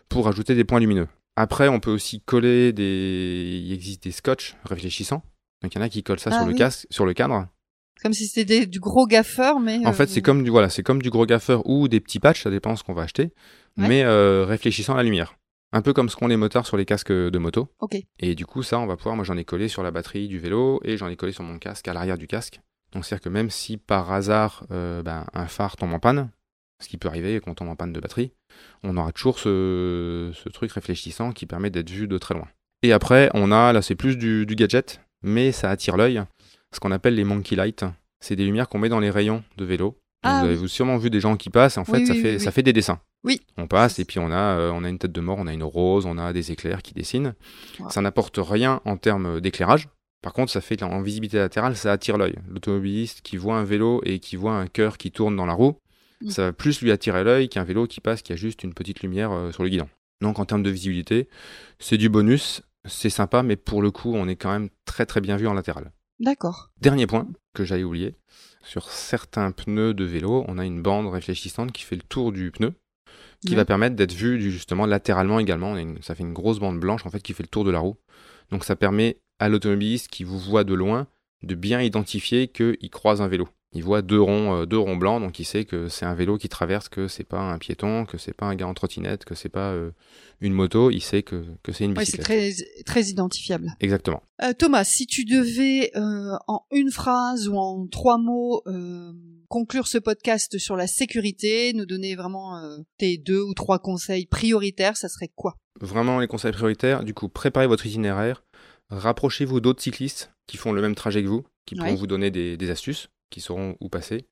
pour 0.08 0.28
ajouter 0.28 0.54
des 0.54 0.64
points 0.64 0.80
lumineux. 0.80 1.08
Après, 1.36 1.68
on 1.68 1.80
peut 1.80 1.90
aussi 1.90 2.20
coller 2.20 2.72
des. 2.72 3.60
Il 3.64 3.72
existe 3.72 4.04
des 4.04 4.12
scotch 4.12 4.56
réfléchissants. 4.64 5.22
Donc 5.62 5.74
il 5.74 5.78
y 5.78 5.80
en 5.80 5.84
a 5.84 5.88
qui 5.88 6.02
collent 6.02 6.20
ça 6.20 6.30
ah 6.32 6.38
sur 6.38 6.46
le 6.46 6.54
casque, 6.54 6.86
sur 6.90 7.06
le 7.06 7.14
cadre. 7.14 7.48
Comme 8.02 8.12
si 8.12 8.26
c'était 8.26 8.66
du 8.66 8.80
gros 8.80 9.06
gaffeur, 9.06 9.58
mais. 9.58 9.84
En 9.86 9.92
fait, 9.92 10.08
c'est 10.08 10.20
euh, 10.20 10.22
comme 10.22 10.44
du 10.44 10.50
voilà, 10.50 10.68
c'est 10.68 10.82
comme 10.82 11.02
du 11.02 11.10
gros 11.10 11.26
gaffeur 11.26 11.66
ou 11.68 11.88
des 11.88 12.00
petits 12.00 12.20
patchs, 12.20 12.42
ça 12.42 12.50
dépend 12.50 12.76
ce 12.76 12.84
qu'on 12.84 12.92
va 12.92 13.02
acheter, 13.02 13.32
mais 13.76 14.04
euh, 14.04 14.44
réfléchissant 14.44 14.94
à 14.94 14.98
la 14.98 15.02
lumière. 15.02 15.36
Un 15.73 15.83
peu 15.83 15.92
comme 15.92 16.09
ce 16.09 16.16
qu'ont 16.16 16.28
les 16.28 16.37
motards 16.37 16.66
sur 16.66 16.76
les 16.76 16.85
casques 16.85 17.12
de 17.12 17.38
moto. 17.38 17.68
Ok. 17.80 17.97
Et 18.21 18.35
du 18.35 18.47
coup, 18.47 18.62
ça, 18.62 18.78
on 18.78 18.87
va 18.87 18.97
pouvoir. 18.97 19.16
Moi, 19.16 19.25
j'en 19.25 19.37
ai 19.37 19.44
collé 19.44 19.68
sur 19.68 19.83
la 19.83 19.90
batterie 19.90 20.28
du 20.28 20.38
vélo 20.38 20.80
et 20.85 20.97
j'en 20.97 21.09
ai 21.09 21.16
collé 21.16 21.33
sur 21.33 21.42
mon 21.42 21.59
casque 21.59 21.88
à 21.88 21.92
l'arrière 21.92 22.18
du 22.18 22.26
casque. 22.26 22.61
Donc, 22.92 23.04
c'est-à-dire 23.04 23.25
que 23.25 23.28
même 23.28 23.50
si 23.50 23.76
par 23.76 24.12
hasard 24.12 24.64
euh, 24.71 25.02
ben, 25.02 25.26
un 25.35 25.47
phare 25.47 25.76
tombe 25.76 25.92
en 25.92 25.99
panne, 25.99 26.30
ce 26.80 26.88
qui 26.88 26.97
peut 26.97 27.09
arriver 27.09 27.40
quand 27.40 27.50
on 27.50 27.54
tombe 27.54 27.68
en 27.68 27.76
panne 27.76 27.92
de 27.92 28.00
batterie, 28.00 28.33
on 28.83 28.97
aura 28.97 29.12
toujours 29.12 29.38
ce, 29.38 30.30
truc 30.50 30.71
réfléchissant 30.73 31.33
qui 31.33 31.47
permet 31.47 31.71
d'être 31.71 31.90
vu 31.90 32.06
de 32.06 32.18
très 32.18 32.35
loin. 32.35 32.49
Et 32.83 32.92
après, 32.92 33.30
on 33.35 33.50
a, 33.50 33.73
là 33.73 33.83
c'est 33.83 33.94
plus 33.94 34.16
du, 34.16 34.47
gadget, 34.47 35.00
mais 35.23 35.52
ça 35.52 35.71
attire 35.71 35.97
l'œil, 35.97 36.23
ce 36.73 36.80
qu'on 36.80 36.92
appelle 36.92 37.14
les 37.14 37.25
monkey 37.25 37.56
lights. 37.56 37.85
C'est 38.21 38.37
des 38.37 38.44
lumières 38.44 38.68
qu'on 38.68 38.78
met 38.78 38.88
dans 38.88 39.00
les 39.00 39.11
rayons 39.11 39.42
de 39.56 39.64
vélo. 39.64 39.99
Ah 40.25 40.40
vous 40.43 40.49
avez 40.49 40.69
sûrement 40.69 40.97
vu 40.97 41.11
des 41.11 41.21
gens 41.21 41.37
qui 41.37 41.50
passent, 41.50 41.78
en 41.78 41.85
fait, 41.85 42.07
ça, 42.07 42.14
fait 42.14 42.38
ça 42.38 42.50
fait 42.50 42.62
des 42.62 42.73
dessins. 42.73 42.99
Oui. 43.23 43.40
On 43.57 43.66
passe 43.66 43.99
et 43.99 44.04
puis 44.04 44.19
on 44.19 44.31
a, 44.31 44.59
euh, 44.59 44.71
on 44.73 44.85
a 44.85 44.88
une 44.88 44.99
tête 44.99 45.12
de 45.12 45.21
mort, 45.21 45.38
on 45.38 45.47
a 45.47 45.52
une 45.52 45.62
rose, 45.62 46.07
on 46.07 46.19
a 46.19 46.33
des 46.33 46.52
éclairs 46.52 46.83
qui 46.83 46.95
dessinent. 46.95 47.35
Ça 47.88 48.00
n'apporte 48.00 48.38
rien 48.38 48.81
en 48.85 48.97
termes 48.97 49.40
d'éclairage. 49.40 49.88
Par 50.23 50.33
contre, 50.33 50.50
ça 50.50 50.61
fait 50.61 50.83
en 50.83 51.02
visibilité 51.02 51.37
latérale, 51.37 51.76
ça 51.76 51.93
attire 51.93 52.16
l'œil. 52.16 52.35
L'automobiliste 52.49 53.21
qui 53.21 53.37
voit 53.37 53.57
un 53.57 53.64
vélo 53.64 54.00
et 54.04 54.19
qui 54.19 54.37
voit 54.37 54.54
un 54.54 54.66
cœur 54.66 54.97
qui 54.97 55.11
tourne 55.11 55.37
dans 55.37 55.45
la 55.45 55.52
roue, 55.52 55.76
Mm. 56.25 56.31
Ça 56.31 56.43
va 56.43 56.52
plus 56.52 56.81
lui 56.81 56.90
attirer 56.90 57.23
l'œil 57.23 57.49
qu'un 57.49 57.64
vélo 57.64 57.87
qui 57.87 58.00
passe 58.00 58.23
qui 58.23 58.33
a 58.33 58.37
juste 58.37 58.64
une 58.64 58.75
petite 58.75 59.02
lumière 59.02 59.33
euh, 59.33 59.52
sur 59.52 59.62
le 59.62 59.69
guidon. 59.69 59.88
Donc 60.21 60.38
en 60.38 60.45
termes 60.45 60.62
de 60.62 60.71
visibilité, 60.71 61.28
c'est 61.78 61.99
du 61.99 62.09
bonus, 62.09 62.62
c'est 62.87 63.11
sympa, 63.11 63.43
mais 63.43 63.57
pour 63.57 63.83
le 63.83 63.90
coup, 63.90 64.14
on 64.14 64.28
est 64.28 64.37
quand 64.37 64.50
même 64.50 64.69
très 64.85 65.07
très 65.07 65.21
bien 65.21 65.37
vu 65.37 65.47
en 65.47 65.54
latéral. 65.54 65.93
D'accord. 66.21 66.71
Dernier 66.80 67.06
point 67.06 67.28
que 67.54 67.64
j'avais 67.64 67.85
oublié, 67.85 68.14
sur 68.62 68.90
certains 68.90 69.50
pneus 69.52 69.94
de 69.94 70.04
vélo, 70.04 70.44
on 70.49 70.59
a 70.59 70.64
une 70.64 70.83
bande 70.83 71.06
réfléchissante 71.12 71.73
qui 71.73 71.83
fait 71.83 71.97
le 71.97 72.02
tour 72.02 72.33
du 72.33 72.50
pneu. 72.50 72.73
qui 73.47 73.54
va 73.54 73.66
permettre 73.66 73.94
d'être 73.94 74.14
vu 74.14 74.40
justement 74.50 74.87
latéralement 74.87 75.38
également. 75.38 75.76
ça 76.00 76.14
fait 76.14 76.23
une 76.23 76.33
grosse 76.33 76.61
bande 76.61 76.80
blanche 76.80 77.04
en 77.04 77.11
fait 77.11 77.21
qui 77.21 77.35
fait 77.35 77.42
le 77.42 77.49
tour 77.49 77.64
de 77.64 77.71
la 77.71 77.80
roue. 77.80 77.97
Donc 78.50 78.64
ça 78.64 78.75
permet 78.75 79.18
à 79.38 79.49
l'automobiliste 79.49 80.09
qui 80.09 80.25
vous 80.25 80.38
voit 80.38 80.64
de 80.64 80.75
loin 80.75 81.06
de 81.42 81.54
bien 81.54 81.83
identifier 81.83 82.49
qu'il 82.49 82.90
croise 82.90 83.21
un 83.21 83.28
vélo 83.28 83.49
il 83.75 83.83
voit 83.83 84.02
deux 84.02 84.21
ronds, 84.21 84.62
euh, 84.62 84.66
deux 84.66 84.78
ronds 84.78 84.97
blancs, 84.97 85.21
donc 85.21 85.38
il 85.40 85.45
sait 85.45 85.64
que 85.64 85.88
c'est 85.88 86.07
un 86.07 86.14
vélo 86.14 86.38
qui 86.38 86.49
traverse, 86.49 86.88
que 86.88 87.09
c'est 87.09 87.25
pas 87.25 87.40
un 87.40 87.59
piéton, 87.59 88.07
que 88.07 88.19
c'est 88.19 88.33
pas 88.33 88.47
un 88.47 88.54
gars 88.54 88.69
en 88.69 88.75
trottinette, 88.75 89.25
que 89.25 89.35
c'est 89.35 89.49
pas 89.49 89.73
euh, 89.73 89.90
une 90.40 90.52
moto. 90.52 90.90
Il 90.90 91.00
sait 91.00 91.23
que, 91.23 91.45
que 91.62 91.73
c'est 91.73 91.85
une 91.85 91.95
bicyclette. 91.95 92.28
Ouais, 92.28 92.52
c'est 92.52 92.64
très, 92.64 92.83
très 92.85 93.11
identifiable. 93.11 93.73
Exactement. 93.81 94.23
Euh, 94.43 94.52
Thomas, 94.52 94.85
si 94.85 95.07
tu 95.07 95.25
devais 95.25 95.90
en 95.95 96.62
une 96.71 96.90
phrase 96.90 97.49
ou 97.49 97.57
en 97.57 97.87
trois 97.88 98.19
mots 98.19 98.62
conclure 99.49 99.87
ce 99.87 99.99
podcast 99.99 100.59
sur 100.59 100.76
la 100.76 100.87
sécurité, 100.87 101.73
nous 101.75 101.87
donner 101.87 102.14
vraiment 102.14 102.61
tes 102.99 103.19
deux 103.19 103.43
ou 103.43 103.54
trois 103.54 103.78
conseils 103.78 104.26
prioritaires, 104.26 104.97
ça 104.97 105.09
serait 105.09 105.31
quoi? 105.35 105.57
Vraiment 105.81 106.19
les 106.19 106.26
conseils 106.26 106.52
prioritaires. 106.52 107.04
Du 107.04 107.14
coup, 107.14 107.28
préparez 107.28 107.66
votre 107.66 107.87
itinéraire, 107.87 108.45
rapprochez-vous 108.90 109.61
d'autres 109.61 109.83
cyclistes 109.83 110.33
qui 110.47 110.57
font 110.57 110.73
le 110.73 110.83
même 110.83 110.95
trajet 110.95 111.23
que 111.23 111.28
vous, 111.28 111.45
qui 111.66 111.75
pourront 111.75 111.95
vous 111.95 112.07
donner 112.07 112.31
des, 112.31 112.57
des 112.57 112.71
astuces 112.71 113.09
qui 113.31 113.40
sauront 113.40 113.76
où 113.81 113.88
passer. 113.88 114.26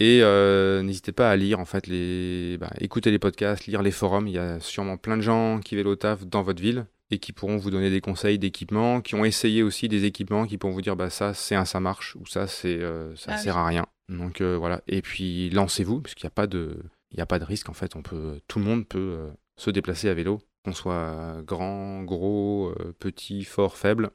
Et 0.00 0.20
euh, 0.22 0.82
n'hésitez 0.82 1.12
pas 1.12 1.30
à 1.30 1.36
lire, 1.36 1.60
en 1.60 1.64
fait, 1.64 1.86
les, 1.86 2.58
bah, 2.58 2.70
écouter 2.80 3.10
les 3.10 3.18
podcasts, 3.18 3.66
lire 3.66 3.82
les 3.82 3.92
forums. 3.92 4.26
Il 4.26 4.34
y 4.34 4.38
a 4.38 4.58
sûrement 4.58 4.96
plein 4.96 5.16
de 5.16 5.22
gens 5.22 5.60
qui 5.60 5.76
vélo 5.76 5.94
taf 5.94 6.26
dans 6.26 6.42
votre 6.42 6.60
ville 6.60 6.86
et 7.10 7.18
qui 7.18 7.32
pourront 7.32 7.58
vous 7.58 7.70
donner 7.70 7.90
des 7.90 8.00
conseils 8.00 8.38
d'équipement, 8.38 9.00
qui 9.00 9.14
ont 9.14 9.24
essayé 9.24 9.62
aussi 9.62 9.88
des 9.88 10.04
équipements, 10.04 10.46
qui 10.46 10.58
pourront 10.58 10.72
vous 10.72 10.82
dire 10.82 10.96
bah 10.96 11.10
ça 11.10 11.34
c'est 11.34 11.54
un 11.54 11.66
ça 11.66 11.78
marche 11.78 12.16
ou 12.16 12.26
ça 12.26 12.46
c'est 12.46 12.80
euh, 12.80 13.14
ça 13.14 13.32
ah 13.34 13.36
sert 13.36 13.56
à 13.56 13.66
rien. 13.66 13.86
Donc 14.08 14.40
euh, 14.40 14.56
voilà. 14.56 14.82
Et 14.88 15.00
puis 15.02 15.50
lancez-vous 15.50 16.00
parce 16.00 16.14
qu'il 16.14 16.26
n'y 16.26 16.32
a 16.32 16.34
pas 16.34 16.46
de 16.46 16.76
il 17.12 17.18
y 17.18 17.20
a 17.20 17.26
pas 17.26 17.38
de 17.38 17.44
risque 17.44 17.68
en 17.68 17.74
fait. 17.74 17.94
On 17.94 18.02
peut 18.02 18.40
tout 18.48 18.58
le 18.58 18.64
monde 18.64 18.88
peut 18.88 19.28
se 19.56 19.70
déplacer 19.70 20.08
à 20.08 20.14
vélo, 20.14 20.40
qu'on 20.64 20.72
soit 20.72 21.40
grand, 21.44 22.02
gros, 22.02 22.74
petit, 22.98 23.44
fort, 23.44 23.76
faible. 23.76 24.10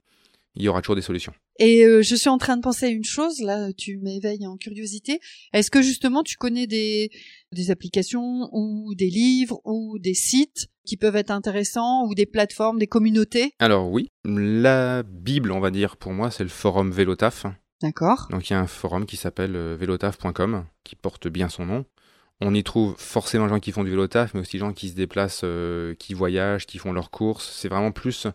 Il 0.55 0.63
y 0.63 0.67
aura 0.67 0.81
toujours 0.81 0.95
des 0.95 1.01
solutions. 1.01 1.33
Et 1.59 1.83
euh, 1.83 2.01
je 2.01 2.15
suis 2.15 2.29
en 2.29 2.37
train 2.37 2.55
de 2.55 2.61
penser 2.61 2.85
à 2.85 2.89
une 2.89 3.03
chose, 3.03 3.41
là, 3.41 3.73
tu 3.73 3.97
m'éveilles 3.97 4.47
en 4.47 4.55
curiosité. 4.55 5.19
Est-ce 5.51 5.69
que 5.69 5.81
justement 5.81 6.23
tu 6.23 6.37
connais 6.37 6.67
des, 6.67 7.11
des 7.51 7.69
applications 7.69 8.49
ou 8.53 8.95
des 8.95 9.09
livres 9.09 9.59
ou 9.65 9.99
des 9.99 10.13
sites 10.13 10.67
qui 10.85 10.95
peuvent 10.95 11.17
être 11.17 11.31
intéressants 11.31 12.05
ou 12.07 12.15
des 12.15 12.25
plateformes, 12.25 12.79
des 12.79 12.87
communautés? 12.87 13.51
Alors 13.59 13.91
oui, 13.91 14.09
la 14.23 15.03
Bible, 15.03 15.51
on 15.51 15.59
va 15.59 15.69
dire, 15.69 15.97
pour 15.97 16.13
moi, 16.13 16.31
c'est 16.31 16.43
le 16.43 16.49
forum 16.49 16.91
Vélotaf. 16.91 17.45
D'accord. 17.81 18.27
Donc 18.31 18.49
il 18.49 18.53
y 18.53 18.55
a 18.55 18.59
un 18.59 18.67
forum 18.67 19.05
qui 19.05 19.17
s'appelle 19.17 19.55
euh, 19.57 19.75
vélotaf.com, 19.77 20.65
qui 20.85 20.95
porte 20.95 21.27
bien 21.27 21.49
son 21.49 21.65
nom. 21.65 21.85
On 22.39 22.53
y 22.53 22.63
trouve 22.63 22.95
forcément 22.97 23.47
des 23.47 23.49
gens 23.49 23.59
qui 23.59 23.73
font 23.73 23.83
du 23.83 23.89
vélotaf, 23.89 24.33
mais 24.33 24.39
aussi 24.39 24.53
des 24.53 24.59
gens 24.59 24.71
qui 24.71 24.87
se 24.87 24.95
déplacent, 24.95 25.41
euh, 25.43 25.93
qui 25.95 26.13
voyagent, 26.13 26.65
qui 26.65 26.77
font 26.77 26.93
leurs 26.93 27.11
courses. 27.11 27.51
C'est 27.53 27.67
vraiment 27.67 27.91
plus 27.91 28.27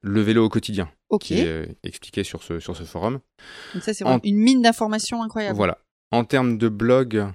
le 0.00 0.20
vélo 0.22 0.46
au 0.46 0.48
quotidien 0.48 0.90
qui 1.18 1.34
est 1.34 1.46
euh, 1.46 1.66
expliqué 1.82 2.24
sur 2.24 2.42
ce, 2.42 2.60
sur 2.60 2.76
ce 2.76 2.84
forum. 2.84 3.20
Donc 3.74 3.82
ça, 3.82 3.94
c'est 3.94 4.04
une 4.24 4.36
mine 4.36 4.62
d'informations 4.62 5.22
incroyable. 5.22 5.56
Voilà. 5.56 5.78
En 6.10 6.24
termes 6.24 6.58
de 6.58 6.68
blog, 6.68 7.26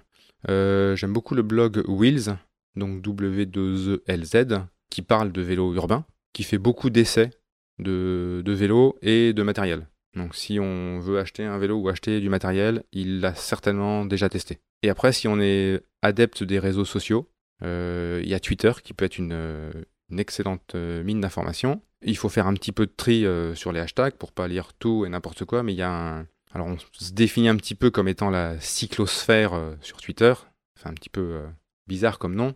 euh, 0.50 0.96
j'aime 0.96 1.14
beaucoup 1.14 1.36
le 1.36 1.42
blog 1.42 1.84
Wheels, 1.88 2.38
donc 2.76 3.02
W2ELZ, 3.02 4.64
qui 4.90 5.02
parle 5.02 5.32
de 5.32 5.42
vélo 5.42 5.74
urbain, 5.74 6.06
qui 6.34 6.44
fait 6.44 6.58
beaucoup 6.58 6.90
d'essais 6.90 7.32
de, 7.80 8.42
de 8.46 8.52
vélo 8.54 8.98
et 9.02 9.34
de 9.34 9.44
matériel. 9.44 9.88
Donc 10.16 10.36
si 10.36 10.60
on 10.60 11.00
veut 11.00 11.20
acheter 11.20 11.44
un 11.44 11.58
vélo 11.58 11.78
ou 11.78 11.90
acheter 11.90 12.20
du 12.20 12.30
matériel, 12.30 12.84
il 12.92 13.20
l'a 13.20 13.36
certainement 13.36 14.06
déjà 14.06 14.30
testé. 14.30 14.60
Et 14.82 14.90
après, 14.90 15.12
si 15.12 15.28
on 15.28 15.40
est 15.40 15.82
adepte 16.02 16.44
des 16.44 16.60
réseaux 16.60 16.86
sociaux, 16.86 17.30
euh, 17.64 18.22
il 18.24 18.30
y 18.30 18.34
a 18.34 18.40
Twitter 18.40 18.72
qui 18.84 18.94
peut 18.94 19.06
être 19.06 19.18
une, 19.18 19.34
une 20.10 20.20
excellente 20.20 20.76
mine 20.76 21.22
d'informations. 21.22 21.82
Il 22.02 22.16
faut 22.18 22.30
faire 22.30 22.48
un 22.48 22.54
petit 22.54 22.72
peu 22.72 22.86
de 22.86 22.94
tri 22.96 23.26
euh, 23.26 23.56
sur 23.56 23.72
les 23.72 23.80
hashtags 23.80 24.14
pour 24.14 24.32
pas 24.32 24.48
lire 24.48 24.74
tout 24.74 25.06
et 25.06 25.10
n'importe 25.10 25.46
quoi, 25.46 25.64
mais 25.64 25.74
il 25.74 25.78
y 25.78 25.82
a 25.82 25.92
un... 25.92 26.28
Alors 26.54 26.68
on 26.68 26.78
se 26.94 27.12
définit 27.12 27.50
un 27.50 27.58
petit 27.58 27.76
peu 27.76 27.92
comme 27.92 28.08
étant 28.08 28.30
la 28.30 28.60
cyclosphère 28.60 29.54
euh, 29.54 29.76
sur 29.82 30.02
Twitter, 30.02 30.34
enfin 30.78 30.90
un 30.90 30.94
petit 30.94 31.10
peu 31.10 31.22
euh, 31.22 31.48
bizarre 31.88 32.18
comme 32.18 32.36
nom, 32.36 32.56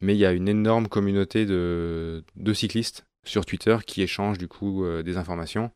mais 0.00 0.14
il 0.14 0.18
y 0.18 0.26
a 0.26 0.32
une 0.32 0.48
énorme 0.48 0.88
communauté 0.88 1.46
de, 1.46 2.22
de 2.36 2.52
cyclistes 2.52 3.06
sur 3.24 3.46
Twitter 3.46 3.78
qui 3.86 4.02
échangent 4.02 4.38
du 4.38 4.48
coup 4.48 4.84
des 5.04 5.16
informations. 5.16 5.70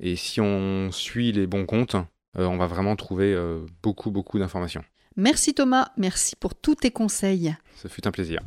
Et 0.00 0.16
si 0.16 0.40
on 0.40 0.90
suit 0.92 1.30
les 1.30 1.46
bons 1.46 1.66
comptes, 1.66 1.96
on 2.34 2.56
va 2.56 2.66
vraiment 2.66 2.96
trouver 2.96 3.36
beaucoup 3.82 4.10
beaucoup 4.10 4.38
d'informations. 4.38 4.82
Merci 5.14 5.52
Thomas, 5.52 5.88
merci 5.98 6.36
pour 6.36 6.54
tous 6.54 6.76
tes 6.76 6.90
conseils. 6.90 7.54
Ça 7.74 7.90
fut 7.90 8.08
un 8.08 8.12
plaisir. 8.12 8.40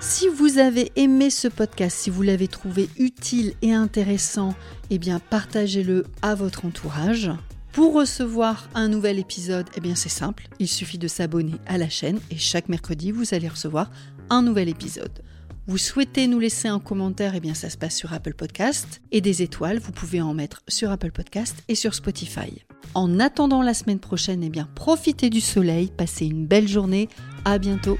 Si 0.00 0.28
vous 0.28 0.58
avez 0.58 0.92
aimé 0.94 1.28
ce 1.28 1.48
podcast, 1.48 1.96
si 1.96 2.08
vous 2.10 2.22
l'avez 2.22 2.46
trouvé 2.46 2.88
utile 2.98 3.54
et 3.62 3.72
intéressant, 3.72 4.54
eh 4.90 4.98
bien 4.98 5.18
partagez-le 5.18 6.04
à 6.22 6.36
votre 6.36 6.64
entourage. 6.64 7.32
Pour 7.72 7.94
recevoir 7.94 8.68
un 8.74 8.88
nouvel 8.88 9.18
épisode, 9.18 9.66
eh 9.76 9.80
bien 9.80 9.96
c'est 9.96 10.08
simple, 10.08 10.48
il 10.60 10.68
suffit 10.68 10.98
de 10.98 11.08
s'abonner 11.08 11.56
à 11.66 11.78
la 11.78 11.88
chaîne 11.88 12.20
et 12.30 12.38
chaque 12.38 12.68
mercredi 12.68 13.10
vous 13.10 13.34
allez 13.34 13.48
recevoir 13.48 13.90
un 14.30 14.42
nouvel 14.42 14.68
épisode. 14.68 15.22
Vous 15.66 15.78
souhaitez 15.78 16.28
nous 16.28 16.38
laisser 16.38 16.68
un 16.68 16.78
commentaire, 16.78 17.34
eh 17.34 17.40
bien 17.40 17.54
ça 17.54 17.68
se 17.68 17.76
passe 17.76 17.96
sur 17.96 18.12
Apple 18.12 18.34
Podcast 18.34 19.00
et 19.10 19.20
des 19.20 19.42
étoiles, 19.42 19.80
vous 19.80 19.92
pouvez 19.92 20.20
en 20.20 20.32
mettre 20.32 20.62
sur 20.68 20.92
Apple 20.92 21.12
Podcast 21.12 21.56
et 21.66 21.74
sur 21.74 21.94
Spotify. 21.94 22.64
En 22.94 23.18
attendant 23.18 23.62
la 23.62 23.74
semaine 23.74 24.00
prochaine, 24.00 24.44
eh 24.44 24.48
bien 24.48 24.68
profitez 24.76 25.28
du 25.28 25.40
soleil, 25.40 25.90
passez 25.94 26.26
une 26.26 26.46
belle 26.46 26.68
journée, 26.68 27.08
à 27.44 27.58
bientôt. 27.58 27.98